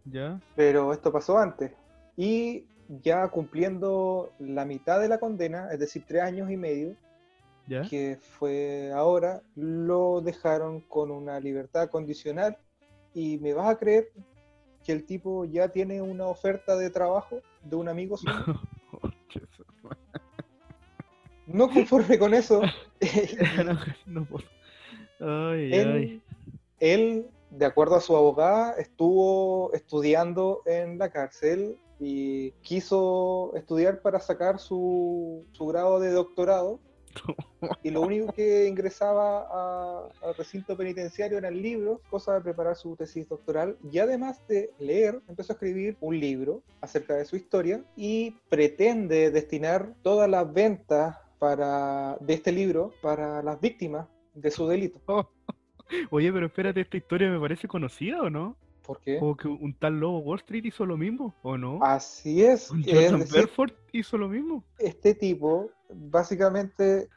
Ya. 0.05 0.39
Pero 0.55 0.93
esto 0.93 1.11
pasó 1.11 1.37
antes. 1.37 1.71
Y 2.15 2.65
ya 2.87 3.27
cumpliendo 3.29 4.31
la 4.39 4.65
mitad 4.65 4.99
de 4.99 5.09
la 5.09 5.19
condena, 5.19 5.71
es 5.71 5.79
decir, 5.79 6.03
tres 6.07 6.21
años 6.21 6.51
y 6.51 6.57
medio, 6.57 6.95
que 7.89 8.17
fue 8.19 8.91
ahora, 8.93 9.41
lo 9.55 10.21
dejaron 10.21 10.81
con 10.81 11.11
una 11.11 11.39
libertad 11.39 11.89
condicional. 11.89 12.57
Y 13.13 13.37
me 13.39 13.53
vas 13.53 13.69
a 13.69 13.77
creer 13.77 14.11
que 14.83 14.91
el 14.91 15.05
tipo 15.05 15.45
ya 15.45 15.69
tiene 15.69 16.01
una 16.01 16.27
oferta 16.27 16.75
de 16.75 16.89
trabajo 16.89 17.41
de 17.63 17.75
un 17.75 17.89
amigo 17.89 18.17
suyo. 18.17 18.33
no 21.47 21.69
conforme 21.69 22.17
con 22.17 22.33
eso, 22.33 22.61
él, 26.79 27.27
de 27.49 27.65
acuerdo 27.65 27.95
a 27.95 28.01
su 28.01 28.15
abogada, 28.15 28.73
estuvo 28.73 29.73
estudiando 29.73 30.61
en 30.65 30.97
la 30.97 31.09
cárcel 31.11 31.77
y 31.99 32.51
quiso 32.61 33.51
estudiar 33.55 34.01
para 34.01 34.19
sacar 34.19 34.59
su, 34.59 35.45
su 35.51 35.65
grado 35.65 35.99
de 35.99 36.11
doctorado 36.11 36.79
y 37.83 37.91
lo 37.91 38.01
único 38.01 38.31
que 38.33 38.67
ingresaba 38.67 40.07
al 40.21 40.35
recinto 40.35 40.75
penitenciario 40.75 41.37
eran 41.37 41.61
libros, 41.61 41.99
cosa 42.09 42.35
de 42.35 42.41
preparar 42.41 42.75
su 42.75 42.95
tesis 42.95 43.27
doctoral. 43.27 43.77
Y 43.91 43.99
además 43.99 44.45
de 44.47 44.71
leer, 44.79 45.21
empezó 45.27 45.53
a 45.53 45.55
escribir 45.55 45.97
un 45.99 46.19
libro 46.19 46.61
acerca 46.81 47.15
de 47.15 47.25
su 47.25 47.35
historia 47.35 47.83
y 47.95 48.35
pretende 48.49 49.31
destinar 49.31 49.93
todas 50.01 50.29
las 50.29 50.51
ventas 50.51 51.17
para, 51.39 52.17
de 52.19 52.33
este 52.33 52.51
libro 52.51 52.93
para 53.01 53.41
las 53.41 53.59
víctimas 53.59 54.07
de 54.33 54.51
su 54.51 54.67
delito. 54.67 54.99
Oye, 56.11 56.31
pero 56.31 56.45
espérate, 56.45 56.81
esta 56.81 56.97
historia 56.97 57.29
me 57.29 57.39
parece 57.39 57.67
conocida 57.67 58.21
o 58.21 58.29
no? 58.29 58.55
¿Por 58.85 59.01
qué? 59.01 59.19
O 59.21 59.35
que 59.35 59.47
un 59.47 59.73
tal 59.73 59.99
Lobo 59.99 60.19
Wall 60.19 60.39
Street 60.39 60.65
hizo 60.65 60.85
lo 60.85 60.97
mismo, 60.97 61.35
¿o 61.43 61.57
no? 61.57 61.79
Así 61.81 62.43
es. 62.43 62.71
Un 62.71 62.83
Bedford 62.83 63.71
hizo 63.91 64.17
lo 64.17 64.27
mismo. 64.27 64.63
Este 64.79 65.13
tipo 65.13 65.69
básicamente 65.89 67.09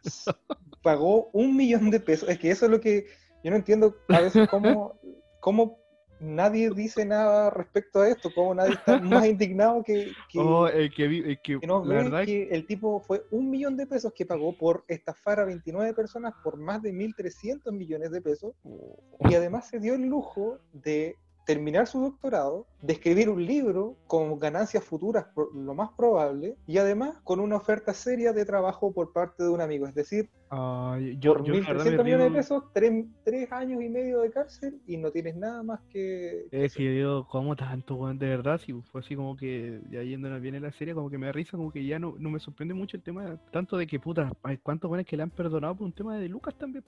pagó 0.82 1.30
un 1.32 1.56
millón 1.56 1.90
de 1.90 2.00
pesos. 2.00 2.28
Es 2.28 2.38
que 2.38 2.50
eso 2.50 2.66
es 2.66 2.70
lo 2.70 2.80
que 2.80 3.06
yo 3.44 3.50
no 3.50 3.56
entiendo 3.56 3.96
a 4.08 4.20
veces 4.20 4.48
cómo, 4.48 4.98
cómo 5.40 5.78
nadie 6.20 6.70
dice 6.70 7.04
nada 7.04 7.50
respecto 7.50 8.00
a 8.00 8.08
esto, 8.08 8.30
cómo 8.35 8.54
nadie 8.54 8.74
está 8.74 8.98
más 9.00 9.26
indignado 9.26 9.82
que... 9.82 10.12
que, 10.30 10.38
oh, 10.38 10.68
el 10.68 10.92
que, 10.94 11.61
no 11.66 11.82
verdad... 11.82 12.24
que 12.24 12.48
el 12.50 12.66
tipo 12.66 13.00
fue 13.00 13.24
un 13.30 13.50
millón 13.50 13.76
de 13.76 13.87
pesos 13.87 14.12
que 14.14 14.24
pagó 14.24 14.56
por 14.56 14.85
estafar 14.88 15.40
a 15.40 15.44
29 15.44 15.92
personas 15.94 16.35
por 16.42 16.56
más 16.56 16.80
de 16.82 16.92
1.300 16.92 17.72
millones 17.72 18.12
de 18.12 18.22
pesos 18.22 18.54
oh. 18.62 18.96
y 19.28 19.35
además 19.35 19.68
se 19.68 19.80
dio 19.80 19.94
el 19.94 20.02
lujo 20.02 20.61
de 20.72 21.16
terminar 21.44 21.87
su 21.87 22.00
doctorado, 22.00 22.66
de 22.81 22.94
escribir 22.94 23.28
un 23.28 23.44
libro 23.44 23.96
con 24.07 24.38
ganancias 24.38 24.85
futuras, 24.85 25.26
por 25.35 25.55
lo 25.55 25.74
más 25.74 25.90
probable, 25.96 26.57
y 26.66 26.78
además 26.78 27.18
con 27.24 27.40
una 27.40 27.57
oferta 27.57 27.94
seria 27.94 28.33
de 28.33 28.44
trabajo 28.44 28.92
por 28.92 29.12
parte 29.12 29.42
de 29.42 29.48
un 29.48 29.61
amigo. 29.61 29.87
Es 29.87 29.94
decir, 29.94 30.28
yo, 30.50 31.33
por 31.33 31.44
1.300 31.44 32.05
millones 32.05 32.33
de 32.33 32.38
pesos, 32.38 32.64
tres, 32.74 33.52
años 33.52 33.83
y 33.83 33.88
medio 33.88 34.20
de 34.20 34.31
cárcel 34.31 34.81
y 34.87 34.98
no 34.98 35.11
tienes 35.11 35.37
nada 35.37 35.62
más 35.62 35.81
que... 35.90 36.46
Es 36.50 36.74
que 36.74 36.98
yo, 36.98 37.26
¿cómo 37.31 37.57
tanto, 37.57 38.12
De 38.14 38.28
verdad, 38.28 38.59
si 38.59 38.72
fue 38.72 39.00
así 39.00 39.16
como 39.16 39.37
que 39.37 39.81
ya 39.90 40.02
yéndonos 40.02 40.40
bien 40.40 40.55
en 40.55 40.62
la 40.62 40.72
serie, 40.72 40.94
como 40.94 41.09
que 41.09 41.16
me 41.16 41.26
da 41.26 41.33
risa, 41.33 41.57
como 41.57 41.72
que 41.72 41.85
ya 41.87 41.98
no, 41.98 42.16
no 42.18 42.31
me 42.31 42.38
sorprende 42.38 42.74
mucho 42.74 42.96
el 42.96 43.02
tema, 43.02 43.38
tanto 43.50 43.76
de 43.76 43.87
que, 43.87 43.98
puta, 43.98 44.31
hay 44.42 44.59
cuántos 44.59 44.88
buenos 44.88 45.07
que 45.07 45.16
le 45.16 45.22
han 45.22 45.31
perdonado 45.31 45.74
por 45.74 45.87
un 45.87 45.92
tema 45.92 46.18
de 46.18 46.28
Lucas 46.28 46.55
también, 46.57 46.85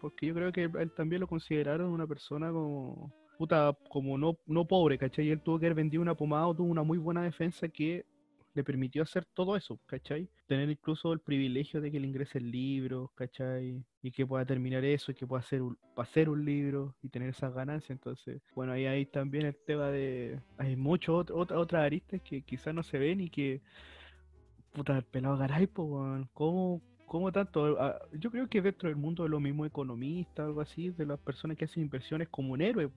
porque 0.00 0.26
yo 0.26 0.34
creo 0.34 0.52
que 0.52 0.64
él 0.64 0.92
también 0.92 1.20
lo 1.20 1.26
consideraron 1.26 1.90
una 1.90 2.06
persona 2.06 2.52
como 2.52 3.12
puta, 3.40 3.74
como 3.88 4.18
no, 4.18 4.36
no 4.44 4.66
pobre, 4.66 4.98
¿cachai? 4.98 5.30
Él 5.30 5.40
tuvo 5.40 5.58
que 5.58 5.64
haber 5.64 5.76
vendido 5.76 6.02
una 6.02 6.14
pomada, 6.14 6.54
tuvo 6.54 6.68
una 6.68 6.82
muy 6.82 6.98
buena 6.98 7.22
defensa 7.22 7.68
que 7.68 8.04
le 8.52 8.62
permitió 8.62 9.02
hacer 9.02 9.24
todo 9.32 9.56
eso, 9.56 9.80
¿cachai? 9.86 10.28
Tener 10.46 10.68
incluso 10.68 11.10
el 11.14 11.20
privilegio 11.20 11.80
de 11.80 11.90
que 11.90 11.98
le 11.98 12.06
ingrese 12.06 12.36
el 12.36 12.50
libro, 12.50 13.10
¿cachai? 13.14 13.82
Y 14.02 14.10
que 14.10 14.26
pueda 14.26 14.44
terminar 14.44 14.84
eso 14.84 15.10
y 15.10 15.14
que 15.14 15.26
pueda 15.26 15.40
hacer 15.40 15.62
un, 15.62 15.78
hacer 15.96 16.28
un 16.28 16.44
libro 16.44 16.94
y 17.02 17.08
tener 17.08 17.30
esas 17.30 17.54
ganancias. 17.54 17.92
Entonces, 17.92 18.42
bueno, 18.54 18.72
ahí 18.72 18.84
hay 18.84 19.06
también 19.06 19.46
el 19.46 19.56
tema 19.56 19.88
de... 19.88 20.38
Hay 20.58 20.76
muchos 20.76 21.30
otras 21.30 21.82
aristas 21.82 22.20
que 22.20 22.42
quizás 22.42 22.74
no 22.74 22.82
se 22.82 22.98
ven 22.98 23.22
y 23.22 23.30
que... 23.30 23.62
Puta, 24.74 24.98
el 24.98 25.04
pelado 25.04 25.38
Garay, 25.38 25.66
pues, 25.66 26.26
¿cómo, 26.34 26.82
¿Cómo 27.10 27.32
tanto? 27.32 27.76
Ah, 27.80 27.98
yo 28.12 28.30
creo 28.30 28.48
que 28.48 28.62
dentro 28.62 28.88
del 28.88 28.96
mundo 28.96 29.24
de 29.24 29.30
los 29.30 29.40
mismos 29.40 29.66
economistas, 29.66 30.46
algo 30.46 30.60
así, 30.60 30.90
de 30.90 31.06
las 31.06 31.18
personas 31.18 31.56
que 31.56 31.64
hacen 31.64 31.82
inversiones 31.82 32.28
como 32.28 32.52
un 32.52 32.60
héroe, 32.60 32.88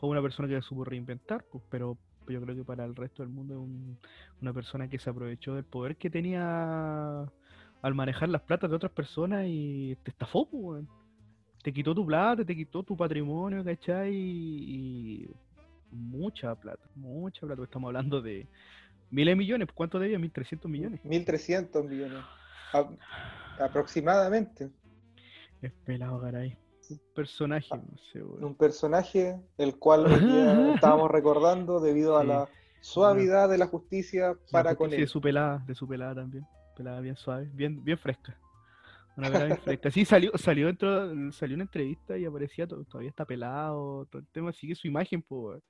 como 0.00 0.12
una 0.12 0.22
persona 0.22 0.48
que 0.48 0.54
se 0.54 0.62
supo 0.62 0.82
reinventar, 0.82 1.44
pues, 1.44 1.62
pero 1.68 1.98
yo 2.26 2.40
creo 2.40 2.56
que 2.56 2.64
para 2.64 2.86
el 2.86 2.96
resto 2.96 3.22
del 3.22 3.30
mundo 3.30 3.54
es 3.54 4.40
una 4.40 4.54
persona 4.54 4.88
que 4.88 4.98
se 4.98 5.10
aprovechó 5.10 5.54
del 5.54 5.64
poder 5.64 5.96
que 5.96 6.08
tenía 6.08 7.30
al 7.82 7.94
manejar 7.94 8.30
las 8.30 8.40
platas 8.40 8.70
de 8.70 8.76
otras 8.76 8.92
personas 8.92 9.44
y 9.46 9.98
te 10.02 10.10
estafó, 10.10 10.48
pues, 10.48 10.86
te 11.62 11.70
quitó 11.70 11.94
tu 11.94 12.06
plata, 12.06 12.46
te 12.46 12.56
quitó 12.56 12.82
tu 12.82 12.96
patrimonio, 12.96 13.62
¿cachai? 13.62 14.14
Y, 14.14 15.30
mucha 15.90 16.54
plata, 16.54 16.88
mucha 16.94 17.46
plata, 17.46 17.62
estamos 17.62 17.88
hablando 17.88 18.22
de 18.22 18.46
miles 19.10 19.32
de 19.32 19.36
millones, 19.36 19.68
¿cuánto 19.74 19.98
debía? 19.98 20.18
1.300 20.18 20.66
millones. 20.66 21.00
1.300 21.04 21.86
millones, 21.86 22.24
aproximadamente. 23.58 24.70
Es 25.60 25.72
pelado, 25.84 26.22
caray 26.22 26.56
un 26.90 27.00
personaje, 27.14 27.68
ah, 27.70 27.76
no 27.76 27.98
sé, 28.12 28.22
Un 28.22 28.54
personaje 28.54 29.40
el 29.58 29.78
cual 29.78 30.06
estábamos 30.74 31.10
recordando 31.10 31.80
debido 31.80 32.18
a 32.18 32.24
la 32.24 32.48
suavidad 32.80 33.48
de 33.48 33.58
la 33.58 33.66
justicia 33.66 34.34
para 34.50 34.74
con 34.74 34.92
él. 34.92 35.00
De 35.00 35.06
su 35.06 35.20
pelada, 35.20 35.62
de 35.66 35.74
su 35.74 35.86
pelada 35.86 36.16
también. 36.16 36.44
Pelada 36.76 37.00
bien 37.00 37.16
suave, 37.16 37.50
bien, 37.52 37.82
bien 37.84 37.98
fresca. 37.98 38.38
Una 39.16 39.28
pelada 39.28 39.46
bien 39.46 39.58
fresca. 39.58 39.90
Sí, 39.90 40.04
salió, 40.04 40.32
salió 40.36 40.66
dentro, 40.66 41.32
salió 41.32 41.54
una 41.54 41.64
entrevista 41.64 42.16
y 42.16 42.24
aparecía 42.24 42.66
todavía 42.66 43.10
está 43.10 43.24
pelado, 43.24 44.06
todo 44.06 44.20
el 44.20 44.28
tema, 44.28 44.52
sigue 44.52 44.74
su 44.74 44.86
imagen, 44.86 45.22
pues. 45.22 45.62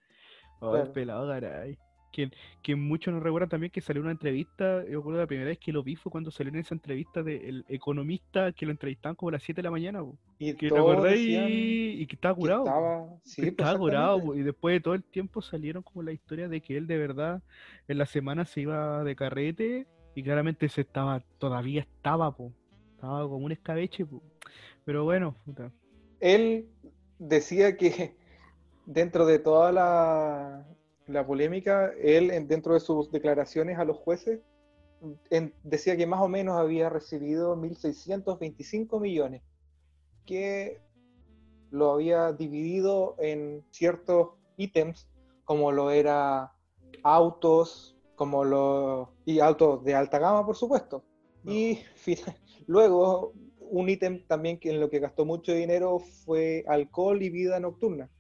Oh, 0.61 0.85
pelado, 0.93 1.29
caray 1.29 1.79
que, 2.11 2.77
muchos 2.77 3.13
nos 3.13 3.23
recuerdan 3.23 3.49
también 3.49 3.71
que 3.71 3.81
salió 3.81 4.03
una 4.03 4.11
entrevista, 4.11 4.85
yo 4.85 4.99
recuerdo 4.99 5.21
la 5.21 5.27
primera 5.27 5.49
vez 5.49 5.59
que 5.59 5.73
lo 5.73 5.83
vi 5.83 5.97
fue 5.97 6.11
cuando 6.11 6.31
salió 6.31 6.53
en 6.53 6.59
esa 6.59 6.75
entrevista 6.75 7.23
del 7.23 7.65
economista 7.69 8.53
que 8.53 8.67
lo 8.67 8.73
entrevistaban 8.73 9.17
como 9.17 9.31
a 9.31 9.33
las 9.33 9.43
7 9.43 9.59
de 9.59 9.63
la 9.63 9.71
mañana, 9.71 10.05
y 10.39 10.55
que 10.55 10.67
y, 10.67 12.07
que 12.07 12.15
estaba 12.15 12.35
curado. 12.35 13.21
Que 13.35 13.49
estaba, 13.49 13.79
curado, 13.79 14.35
y 14.35 14.43
después 14.43 14.75
de 14.75 14.81
todo 14.81 14.95
el 14.95 15.05
tiempo 15.05 15.43
salieron 15.43 15.83
como 15.83 16.03
la 16.03 16.13
historia 16.13 16.49
de 16.49 16.61
que 16.61 16.77
él 16.77 16.87
de 16.87 16.99
verdad 16.99 17.43
en 17.89 17.99
la 17.99 18.07
semana 18.07 18.45
se 18.45 18.63
iba 18.63 19.05
de 19.05 19.17
carrete 19.17 19.87
Y 20.15 20.23
claramente 20.23 20.69
se 20.69 20.83
estaba, 20.83 21.23
todavía 21.39 21.83
estaba, 21.83 22.35
po. 22.35 22.53
Estaba 22.95 23.23
como 23.23 23.45
un 23.45 23.53
escabeche, 23.53 24.05
po. 24.05 24.23
Pero 24.85 25.05
bueno, 25.05 25.37
puta. 25.45 25.71
Él 26.21 26.69
decía 27.19 27.77
que 27.77 28.17
dentro 28.87 29.27
de 29.27 29.39
toda 29.39 29.73
la, 29.73 30.67
la 31.13 31.27
polémica, 31.27 31.93
él 32.01 32.31
en- 32.31 32.47
dentro 32.49 32.75
de 32.75 32.81
sus 32.81 33.11
declaraciones 33.11 33.79
a 33.79 33.85
los 33.85 33.97
jueces 33.97 34.41
en- 35.31 35.55
decía 35.63 35.97
que 35.97 36.07
más 36.07 36.21
o 36.21 36.29
menos 36.29 36.59
había 36.59 36.89
recibido 36.91 37.57
1.625 37.57 39.01
millones, 39.01 39.43
que 40.27 40.81
lo 41.71 41.93
había 41.93 42.33
dividido 42.33 43.17
en 43.19 43.65
ciertos 43.71 44.31
ítems, 44.57 45.09
como 45.45 45.73
lo 45.73 45.91
era 45.91 46.53
autos, 47.03 47.97
como 48.15 48.45
los 48.45 49.09
y 49.25 49.41
autos 49.41 49.83
de 49.85 49.95
alta 49.95 50.19
gama, 50.19 50.45
por 50.45 50.57
supuesto. 50.57 51.05
Y 51.45 51.77
fina- 51.95 52.37
luego 52.67 53.33
un 53.59 53.89
ítem 53.89 54.27
también 54.27 54.59
que 54.59 54.71
en 54.71 54.81
lo 54.81 54.91
que 54.91 54.99
gastó 54.99 55.25
mucho 55.25 55.53
dinero 55.53 56.01
fue 56.01 56.65
alcohol 56.67 57.23
y 57.23 57.31
vida 57.31 57.59
nocturna, 57.61 58.11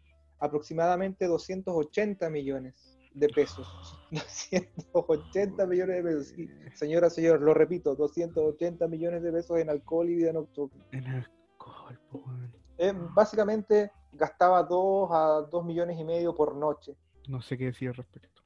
aproximadamente 0.40 1.26
280 1.26 2.28
millones 2.30 2.98
de 3.14 3.28
pesos. 3.28 3.66
280 4.10 5.66
millones 5.66 5.96
de 5.96 6.02
pesos. 6.02 6.26
Sí, 6.28 6.48
señora, 6.74 7.10
señor, 7.10 7.40
lo 7.40 7.54
repito, 7.54 7.94
280 7.94 8.88
millones 8.88 9.22
de 9.22 9.32
pesos 9.32 9.58
en 9.58 9.70
alcohol 9.70 10.08
y 10.08 10.16
vida 10.16 10.32
nocturna. 10.32 10.84
En 10.92 11.06
alcohol. 11.06 11.98
Eh, 12.78 12.92
básicamente 13.14 13.90
gastaba 14.12 14.62
2 14.62 15.08
a 15.12 15.46
2 15.50 15.64
millones 15.64 15.98
y 15.98 16.04
medio 16.04 16.34
por 16.34 16.56
noche. 16.56 16.96
No 17.28 17.42
sé 17.42 17.58
qué 17.58 17.66
decir 17.66 17.88
al 17.88 17.94
respecto. 17.94 18.42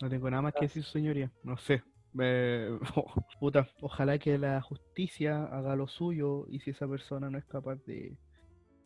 No 0.00 0.08
tengo 0.08 0.30
nada 0.30 0.42
más 0.42 0.52
que 0.52 0.60
Gracias. 0.60 0.84
decir, 0.84 0.92
señoría. 0.92 1.32
No 1.42 1.56
sé. 1.56 1.82
Me- 2.12 2.78
Puta, 3.40 3.68
ojalá 3.80 4.18
que 4.18 4.38
la 4.38 4.60
justicia 4.60 5.44
haga 5.44 5.74
lo 5.76 5.88
suyo 5.88 6.46
y 6.48 6.60
si 6.60 6.70
esa 6.70 6.86
persona 6.86 7.30
no 7.30 7.38
es 7.38 7.44
capaz 7.46 7.76
de... 7.86 8.16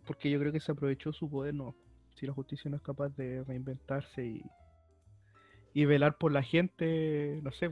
Porque 0.06 0.30
yo 0.30 0.38
creo 0.38 0.52
que 0.52 0.60
se 0.60 0.72
aprovechó 0.72 1.12
su 1.12 1.28
poder, 1.30 1.54
no. 1.54 1.74
Si 2.14 2.26
la 2.26 2.32
justicia 2.32 2.70
no 2.70 2.76
es 2.76 2.82
capaz 2.82 3.08
de 3.16 3.42
reinventarse 3.44 4.24
y, 4.24 4.42
y 5.74 5.84
velar 5.84 6.16
por 6.18 6.32
la 6.32 6.42
gente, 6.42 7.40
no 7.42 7.50
sé, 7.52 7.70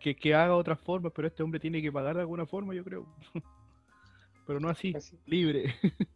que, 0.00 0.16
que 0.16 0.34
haga 0.34 0.56
otras 0.56 0.80
formas, 0.80 1.12
pero 1.14 1.28
este 1.28 1.42
hombre 1.42 1.60
tiene 1.60 1.82
que 1.82 1.92
pagar 1.92 2.14
de 2.16 2.22
alguna 2.22 2.46
forma, 2.46 2.74
yo 2.74 2.84
creo. 2.84 3.06
pero 4.46 4.60
no 4.60 4.68
así, 4.68 4.94
Así, 4.96 5.18
libre. 5.26 5.74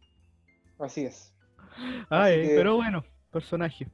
así 0.79 1.05
es. 1.05 1.33
Ay, 2.09 2.41
que- 2.41 2.55
pero 2.55 2.75
bueno, 2.75 3.03
personaje. 3.31 3.87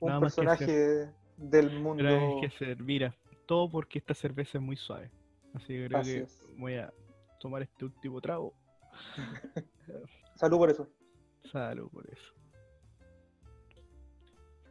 Un 0.00 0.08
Nada 0.08 0.20
más 0.20 0.34
que 0.34 0.42
personaje 0.42 1.10
del 1.36 1.80
mundo. 1.80 2.04
Que 2.58 2.76
mira, 2.76 3.14
todo 3.46 3.70
porque 3.70 3.98
esta 3.98 4.14
cerveza 4.14 4.58
es 4.58 4.64
muy 4.64 4.76
suave. 4.76 5.10
Así 5.54 5.68
que 5.68 5.86
creo 5.86 6.00
Así 6.00 6.12
que 6.12 6.18
es. 6.22 6.46
voy 6.58 6.74
a 6.74 6.92
tomar 7.40 7.62
este 7.62 7.84
último 7.84 8.20
trago. 8.20 8.52
Salud 10.36 10.58
por 10.58 10.70
eso. 10.70 10.88
Salud 11.50 11.88
por 11.90 12.06
eso. 12.10 12.32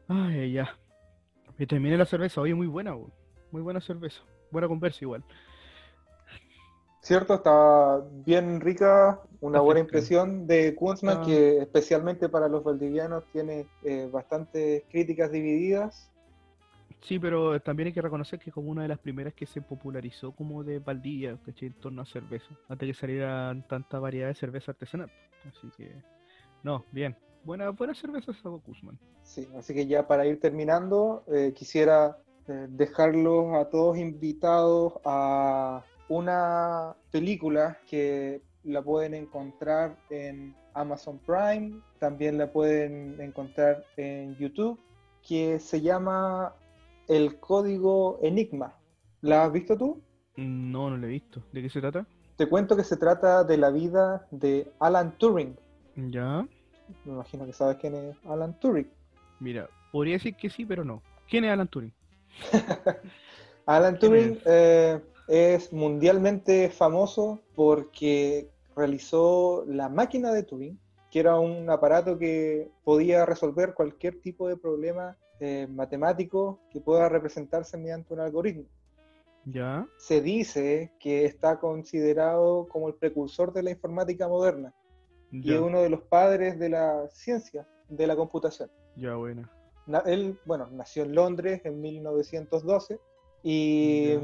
Ay, 0.07 0.53
ya. 0.53 0.75
Y 1.57 1.65
terminé 1.65 1.97
la 1.97 2.05
cerveza, 2.05 2.41
oye, 2.41 2.53
muy 2.55 2.67
buena. 2.67 2.95
Muy 3.51 3.61
buena 3.61 3.79
cerveza. 3.81 4.21
Buena 4.51 4.67
conversa 4.67 4.99
igual. 5.01 5.23
Cierto, 7.01 7.33
está 7.35 8.01
bien 8.25 8.61
rica, 8.61 9.19
una 9.41 9.59
buena 9.59 9.81
impresión 9.81 10.47
de 10.47 10.73
Kunzman, 10.73 11.17
Ah. 11.19 11.25
que 11.25 11.57
especialmente 11.57 12.29
para 12.29 12.47
los 12.47 12.63
valdivianos 12.63 13.25
tiene 13.33 13.67
eh, 13.83 14.07
bastantes 14.09 14.83
críticas 14.89 15.29
divididas. 15.29 16.09
Sí, 17.01 17.19
pero 17.19 17.59
también 17.59 17.87
hay 17.87 17.93
que 17.93 18.01
reconocer 18.01 18.39
que 18.39 18.49
es 18.49 18.53
como 18.53 18.71
una 18.71 18.83
de 18.83 18.87
las 18.87 18.99
primeras 18.99 19.33
que 19.33 19.45
se 19.45 19.61
popularizó 19.61 20.31
como 20.31 20.63
de 20.63 20.79
Valdivia, 20.79 21.37
¿cachai? 21.45 21.67
En 21.67 21.73
torno 21.73 22.01
a 22.01 22.05
cerveza. 22.05 22.47
Antes 22.69 22.87
que 22.87 22.93
salieran 22.93 23.67
tanta 23.67 23.99
variedad 23.99 24.29
de 24.29 24.35
cerveza 24.35 24.71
artesanal. 24.71 25.11
Así 25.45 25.69
que, 25.75 25.91
no, 26.63 26.85
bien. 26.93 27.17
Buena, 27.43 27.69
buena 27.71 27.93
cerveza 27.93 28.34
sacó 28.34 28.62
Kuzman. 28.62 28.97
Sí, 29.23 29.47
así 29.58 29.73
que 29.73 29.86
ya 29.86 30.08
para 30.08 30.25
ir 30.25 30.39
terminando, 30.39 31.23
eh, 31.27 31.53
quisiera 31.56 32.17
eh, 32.47 32.67
dejarlos 32.69 33.56
a 33.56 33.69
todos 33.69 33.97
invitados 33.97 34.93
a 35.06 35.84
una 36.10 36.95
película 37.12 37.79
que 37.88 38.41
la 38.63 38.82
pueden 38.82 39.13
encontrar 39.13 39.97
en 40.10 40.56
Amazon 40.73 41.19
Prime, 41.19 41.82
también 41.99 42.38
la 42.38 42.51
pueden 42.51 43.19
encontrar 43.19 43.84
en 43.97 44.36
YouTube, 44.36 44.79
que 45.21 45.60
se 45.60 45.82
llama 45.82 46.53
El 47.08 47.39
Código 47.39 48.19
Enigma. 48.21 48.75
¿La 49.21 49.45
has 49.45 49.51
visto 49.51 49.77
tú? 49.77 50.01
No, 50.36 50.89
no 50.89 50.97
lo 50.97 51.08
he 51.08 51.12
visto. 51.12 51.41
¿De 51.51 51.62
qué 51.62 51.69
se 51.69 51.79
trata? 51.79 52.06
Te 52.36 52.47
cuento 52.47 52.75
que 52.75 52.84
se 52.84 52.97
trata 52.97 53.43
de 53.43 53.58
la 53.58 53.69
vida 53.69 54.27
de 54.32 54.71
Alan 54.79 55.17
Turing. 55.17 55.56
Ya. 55.95 56.47
Me 57.05 57.13
imagino 57.13 57.45
que 57.45 57.53
sabes 57.53 57.77
quién 57.77 57.95
es 57.95 58.15
Alan 58.25 58.57
Turing. 58.59 58.89
Mira, 59.39 59.69
podría 59.91 60.15
decir 60.15 60.35
que 60.35 60.49
sí, 60.49 60.65
pero 60.65 60.83
no. 60.83 61.01
¿Quién 61.29 61.45
es 61.45 61.51
Alan 61.51 61.67
Turing? 61.67 61.93
Alan 63.65 63.97
¿Quién 63.97 64.11
Turing 64.11 64.39
eh, 64.45 65.01
es 65.27 65.71
mundialmente 65.71 66.69
famoso 66.69 67.41
porque 67.55 68.49
realizó 68.75 69.65
la 69.67 69.89
máquina 69.89 70.31
de 70.31 70.43
Turing, 70.43 70.79
que 71.11 71.19
era 71.19 71.39
un 71.39 71.69
aparato 71.69 72.17
que 72.17 72.69
podía 72.83 73.25
resolver 73.25 73.73
cualquier 73.73 74.19
tipo 74.21 74.47
de 74.47 74.57
problema 74.57 75.17
eh, 75.39 75.67
matemático 75.69 76.59
que 76.71 76.79
pueda 76.79 77.09
representarse 77.09 77.77
mediante 77.77 78.13
un 78.13 78.19
algoritmo. 78.19 78.65
Ya. 79.45 79.85
Se 79.97 80.21
dice 80.21 80.91
que 80.99 81.25
está 81.25 81.59
considerado 81.59 82.67
como 82.69 82.87
el 82.87 82.95
precursor 82.95 83.51
de 83.51 83.63
la 83.63 83.71
informática 83.71 84.27
moderna 84.27 84.73
y 85.41 85.53
es 85.53 85.59
uno 85.59 85.81
de 85.81 85.89
los 85.89 86.01
padres 86.03 86.59
de 86.59 86.69
la 86.69 87.07
ciencia 87.11 87.67
de 87.89 88.07
la 88.07 88.15
computación. 88.15 88.69
ya 88.95 89.15
buena. 89.15 89.49
Na- 89.87 90.03
él, 90.05 90.39
bueno, 90.45 90.69
nació 90.71 91.03
en 91.03 91.13
Londres 91.15 91.61
en 91.65 91.81
1912 91.81 92.99
y 93.43 94.13
Ya. 94.13 94.19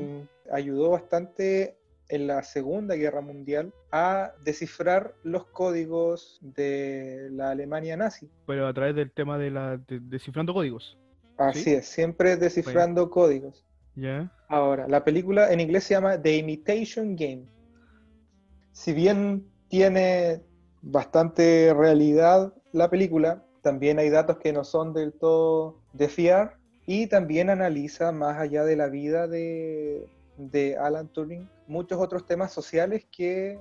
ayudó 0.53 0.91
bastante 0.91 1.75
en 2.07 2.27
la 2.27 2.41
Segunda 2.43 2.95
Guerra 2.95 3.21
Mundial 3.21 3.73
a 3.91 4.31
descifrar 4.43 5.13
los 5.23 5.45
códigos 5.47 6.39
de 6.41 7.27
la 7.31 7.51
Alemania 7.51 7.97
nazi. 7.97 8.29
Pero 8.47 8.67
a 8.67 8.73
través 8.73 8.95
del 8.95 9.11
tema 9.11 9.37
de 9.37 9.51
la 9.51 9.77
de- 9.77 9.99
descifrando 9.99 10.53
códigos. 10.53 10.97
Así 11.37 11.63
¿Sí? 11.65 11.73
es, 11.73 11.87
siempre 11.87 12.35
descifrando 12.37 13.09
códigos. 13.09 13.65
Ya. 13.95 14.31
Ahora, 14.47 14.87
la 14.87 15.03
película 15.03 15.51
en 15.51 15.59
inglés 15.59 15.83
se 15.83 15.93
llama 15.95 16.19
The 16.21 16.37
Imitation 16.37 17.15
Game. 17.15 17.45
Si 18.71 18.93
bien 18.93 19.45
tiene 19.67 20.41
bastante 20.81 21.73
realidad 21.73 22.53
la 22.71 22.89
película, 22.89 23.43
también 23.61 23.99
hay 23.99 24.09
datos 24.09 24.37
que 24.37 24.53
no 24.53 24.63
son 24.63 24.93
del 24.93 25.13
todo 25.13 25.81
de 25.93 26.07
fiar 26.07 26.57
y 26.85 27.07
también 27.07 27.49
analiza 27.49 28.11
más 28.11 28.37
allá 28.37 28.63
de 28.63 28.75
la 28.75 28.87
vida 28.87 29.27
de, 29.27 30.07
de 30.37 30.77
Alan 30.77 31.07
Turing 31.09 31.47
muchos 31.67 31.99
otros 31.99 32.25
temas 32.25 32.51
sociales 32.51 33.05
que 33.11 33.51
eh, 33.51 33.59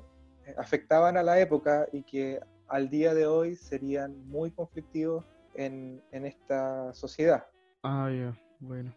afectaban 0.57 1.16
a 1.16 1.22
la 1.22 1.38
época 1.40 1.87
y 1.92 2.02
que 2.02 2.40
al 2.68 2.88
día 2.88 3.14
de 3.14 3.26
hoy 3.26 3.54
serían 3.57 4.26
muy 4.28 4.50
conflictivos 4.50 5.24
en, 5.54 6.02
en 6.12 6.24
esta 6.26 6.92
sociedad. 6.94 7.46
Ah, 7.83 8.11
ya. 8.11 8.38
Bueno. 8.61 8.94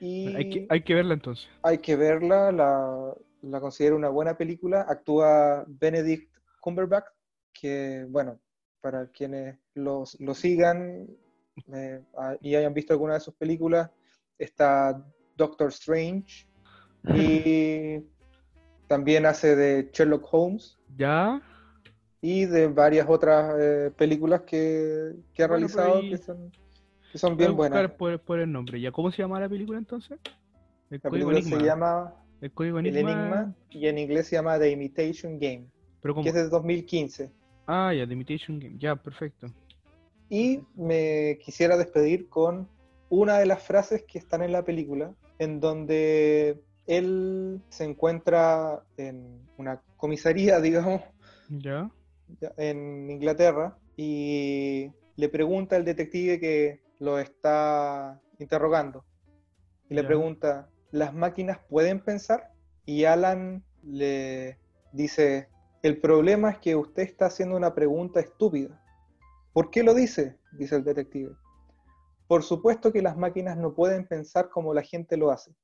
Y 0.00 0.34
Hay 0.34 0.50
que, 0.50 0.66
hay 0.70 0.82
que 0.82 0.94
verla 0.94 1.14
entonces. 1.14 1.48
hay 1.62 1.78
que 1.78 1.96
verla, 1.96 2.50
la, 2.52 3.14
la 3.42 3.60
considero 3.60 3.96
una 3.96 4.08
buena 4.08 4.36
película. 4.36 4.86
Actúa 4.88 5.64
Benedict 5.68 6.32
Cumberbatch, 6.60 7.06
que, 7.52 8.06
bueno, 8.08 8.38
para 8.80 9.06
quienes 9.08 9.58
los, 9.74 10.18
lo 10.20 10.34
sigan 10.34 11.06
eh, 11.72 12.00
ah, 12.16 12.36
y 12.40 12.54
hayan 12.54 12.72
visto 12.74 12.92
alguna 12.92 13.14
de 13.14 13.20
sus 13.20 13.34
películas, 13.34 13.90
está 14.38 15.04
Doctor 15.36 15.68
Strange 15.68 16.46
y 17.14 17.98
también 18.88 19.26
hace 19.26 19.54
de 19.56 19.90
Sherlock 19.92 20.26
Holmes 20.32 20.78
Ya. 20.96 21.40
y 22.20 22.46
de 22.46 22.68
varias 22.68 23.06
otras 23.08 23.54
eh, 23.58 23.90
películas 23.96 24.42
que, 24.42 25.14
que 25.34 25.42
ha 25.42 25.48
Bueno, 25.48 25.66
realizado 25.68 25.98
ahí- 25.98 26.10
que 26.10 26.18
son, 26.18 26.50
que 27.12 27.18
son 27.18 27.36
bien 27.36 27.56
buenas. 27.56 27.78
buscar 27.82 27.96
por, 27.96 28.20
por 28.20 28.38
el 28.40 28.50
nombre. 28.50 28.80
¿Ya 28.80 28.90
cómo 28.92 29.10
se 29.10 29.18
llama 29.18 29.38
la 29.40 29.48
película 29.48 29.78
entonces? 29.78 30.18
El 30.90 31.00
La 31.02 31.10
película 31.10 31.38
Enigma. 31.38 31.58
se 31.60 31.64
llama 31.66 32.14
El 32.40 32.52
código 32.52 32.78
El 32.78 32.86
Enigma. 32.86 33.12
Enigma 33.12 33.54
y 33.70 33.86
en 33.86 33.98
inglés 33.98 34.26
se 34.28 34.36
llama 34.36 34.58
The 34.58 34.70
Imitation 34.70 35.38
Game. 35.38 35.66
Pero 36.00 36.14
que 36.22 36.28
es 36.30 36.34
de 36.34 36.48
2015. 36.48 37.30
Ah, 37.72 37.94
ya, 37.94 38.04
The 38.04 38.14
Imitation 38.14 38.58
Game. 38.58 38.76
Ya, 38.78 38.96
perfecto. 38.96 39.46
Y 40.28 40.60
me 40.74 41.38
quisiera 41.40 41.76
despedir 41.76 42.28
con 42.28 42.68
una 43.10 43.38
de 43.38 43.46
las 43.46 43.62
frases 43.62 44.04
que 44.08 44.18
están 44.18 44.42
en 44.42 44.50
la 44.52 44.64
película, 44.64 45.14
en 45.38 45.60
donde 45.60 46.60
él 46.88 47.60
se 47.68 47.84
encuentra 47.84 48.82
en 48.96 49.40
una 49.56 49.80
comisaría, 49.96 50.60
digamos, 50.60 51.02
Ya. 51.48 51.88
en 52.56 53.08
Inglaterra, 53.08 53.78
y 53.96 54.90
le 55.16 55.28
pregunta 55.28 55.76
al 55.76 55.84
detective 55.84 56.40
que 56.40 56.80
lo 56.98 57.20
está 57.20 58.20
interrogando. 58.40 59.04
Y 59.88 59.94
le 59.94 60.02
Ya. 60.02 60.08
pregunta, 60.08 60.70
¿las 60.90 61.14
máquinas 61.14 61.58
pueden 61.68 62.00
pensar? 62.00 62.50
Y 62.84 63.04
Alan 63.04 63.62
le 63.84 64.58
dice, 64.92 65.48
el 65.82 65.98
problema 65.98 66.50
es 66.50 66.58
que 66.58 66.76
usted 66.76 67.04
está 67.04 67.26
haciendo 67.26 67.56
una 67.56 67.74
pregunta 67.74 68.20
estúpida. 68.20 68.82
¿Por 69.54 69.70
qué 69.70 69.82
lo 69.82 69.94
dice? 69.94 70.38
dice 70.52 70.76
el 70.76 70.84
detective. 70.84 71.34
Por 72.26 72.42
supuesto 72.42 72.92
que 72.92 73.00
las 73.00 73.16
máquinas 73.16 73.56
no 73.56 73.74
pueden 73.74 74.06
pensar 74.06 74.50
como 74.50 74.74
la 74.74 74.82
gente 74.82 75.16
lo 75.16 75.30
hace. 75.30 75.54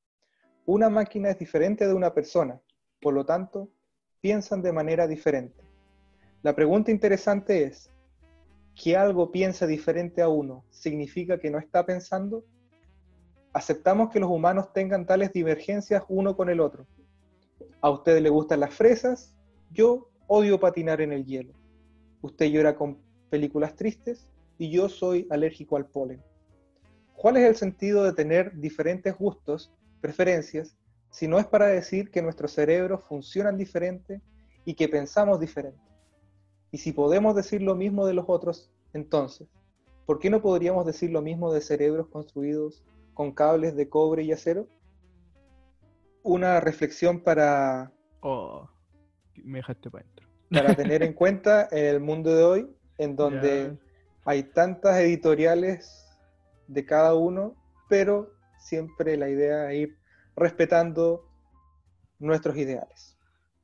Una 0.64 0.88
máquina 0.88 1.31
es 1.31 1.38
diferente 1.38 1.87
de 1.87 1.92
una 1.92 2.14
persona, 2.14 2.61
por 3.00 3.12
lo 3.12 3.26
tanto, 3.26 3.68
piensan 4.22 4.62
de 4.62 4.72
manera 4.72 5.07
diferente. 5.07 5.62
La 6.42 6.57
pregunta 6.57 6.90
interesante 6.90 7.64
es, 7.64 7.90
¿que 8.74 8.96
algo 8.96 9.31
piensa 9.31 9.66
diferente 9.66 10.22
a 10.22 10.29
uno 10.29 10.64
significa 10.70 11.38
que 11.38 11.50
no 11.50 11.59
está 11.59 11.85
pensando? 11.85 12.44
¿Aceptamos 13.52 14.11
que 14.11 14.20
los 14.20 14.31
humanos 14.31 14.72
tengan 14.72 15.05
tales 15.05 15.33
divergencias 15.33 16.05
uno 16.09 16.37
con 16.37 16.48
el 16.48 16.61
otro? 16.61 16.87
A 17.83 17.90
usted 17.90 18.20
le 18.20 18.31
gustan 18.31 18.61
las 18.61 18.74
fresas, 18.74 19.36
yo 19.72 20.09
odio 20.26 20.59
patinar 20.59 21.00
en 21.00 21.12
el 21.12 21.24
hielo. 21.24 21.52
Usted 22.22 22.46
llora 22.46 22.76
con 22.76 22.98
películas 23.31 23.76
tristes 23.76 24.29
y 24.59 24.70
yo 24.70 24.88
soy 24.88 25.26
alérgico 25.31 25.76
al 25.76 25.87
polen. 25.87 26.22
¿Cuál 27.14 27.38
es 27.38 27.44
el 27.44 27.57
sentido 27.57 28.05
de 28.05 28.12
tener 28.12 28.59
diferentes 28.59 29.16
gustos, 29.16 29.72
preferencias, 30.00 30.76
si 31.11 31.29
no 31.29 31.38
es 31.38 31.46
para 31.46 31.66
decir 31.66 32.11
que 32.11 32.22
nuestros 32.22 32.52
cerebros 32.52 33.02
funcionan 33.09 33.57
diferente 33.57 34.20
y 34.64 34.74
que 34.74 34.88
pensamos 34.88 35.40
diferente? 35.40 35.81
Y 36.70 36.79
si 36.79 36.92
podemos 36.92 37.35
decir 37.35 37.62
lo 37.62 37.74
mismo 37.74 38.07
de 38.07 38.14
los 38.14 38.26
otros, 38.29 38.70
entonces, 38.92 39.48
¿por 40.05 40.18
qué 40.18 40.31
no 40.31 40.42
podríamos 40.42 40.85
decir 40.85 41.11
lo 41.11 41.22
mismo 41.22 41.52
de 41.52 41.61
cerebros 41.61 42.09
construidos 42.09 42.85
con 43.14 43.33
cables 43.33 43.76
de 43.76 43.88
cobre 43.88 44.22
y 44.24 44.33
acero? 44.33 44.68
Una 46.22 46.61
reflexión 46.61 47.20
para... 47.20 47.92
Oh, 48.20 48.68
me 49.44 49.59
dejaste 49.59 49.90
para 49.90 50.05
adentro. 50.05 50.27
Para 50.51 50.75
tener 50.77 51.03
en 51.03 51.12
cuenta 51.12 51.68
en 51.72 51.87
el 51.87 52.01
mundo 52.01 52.33
de 52.35 52.44
hoy, 52.44 52.70
en 52.99 53.16
donde 53.16 53.77
hay 54.25 54.44
tantas 54.44 54.96
editoriales 54.99 56.07
de 56.68 56.85
cada 56.85 57.14
uno, 57.14 57.55
pero 57.88 58.31
siempre 58.59 59.16
la 59.16 59.29
idea 59.29 59.72
es 59.72 59.79
ir 59.79 59.96
respetando 60.37 61.29
nuestros 62.18 62.57
ideales. 62.57 63.16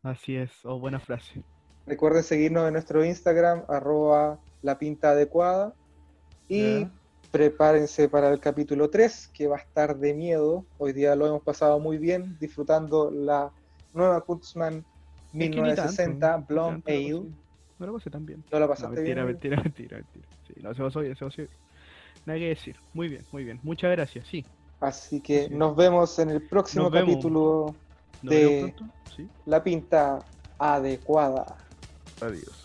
Así 0.02 0.36
es, 0.36 0.50
o 0.64 0.74
oh, 0.74 0.78
buena 0.80 0.98
frase. 0.98 1.44
Recuerden 1.86 2.22
seguirnos 2.22 2.66
en 2.66 2.72
nuestro 2.72 3.04
Instagram, 3.04 3.64
arroba 3.68 4.40
la 4.62 4.78
pinta 4.78 5.10
adecuada. 5.10 5.74
Y 6.48 6.86
prepárense 7.30 8.08
para 8.08 8.30
el 8.30 8.38
capítulo 8.38 8.90
3, 8.90 9.30
que 9.32 9.46
va 9.46 9.56
a 9.56 9.60
estar 9.60 9.96
de 9.96 10.12
miedo. 10.12 10.66
Hoy 10.78 10.92
día 10.92 11.16
lo 11.16 11.26
hemos 11.26 11.42
pasado 11.42 11.80
muy 11.80 11.98
bien, 11.98 12.36
disfrutando 12.38 13.10
la 13.10 13.50
nueva 13.94 14.20
Kuntzman 14.20 14.84
1960 15.32 16.36
Blonde 16.48 16.82
Ale. 16.86 17.30
No 17.78 17.86
lo 17.86 17.94
pasé 17.94 18.10
tan 18.10 18.24
bien. 18.24 18.44
¿No 18.52 18.60
la 18.60 18.68
pasaste 18.68 18.94
mentira, 18.96 19.24
bien? 19.24 19.34
Mentira, 19.34 19.56
mentira, 19.62 19.96
mentira. 19.96 20.26
Sí, 20.46 20.54
no, 20.62 20.74
se 20.74 20.82
pasó 20.82 21.00
bien, 21.00 21.16
se 21.16 21.24
pasó 21.24 21.36
bien. 21.38 21.50
Nada 22.26 22.38
que 22.38 22.48
decir. 22.48 22.76
Muy 22.92 23.08
bien, 23.08 23.24
muy 23.32 23.44
bien. 23.44 23.58
Muchas 23.62 23.90
gracias, 23.90 24.26
sí. 24.28 24.44
Así 24.80 25.20
que 25.20 25.48
nos 25.48 25.74
vemos 25.76 26.18
en 26.18 26.30
el 26.30 26.42
próximo 26.42 26.90
capítulo 26.90 27.74
de 28.22 28.74
La 29.46 29.62
Pinta 29.62 30.18
Adecuada. 30.58 31.56
Adiós. 32.20 32.61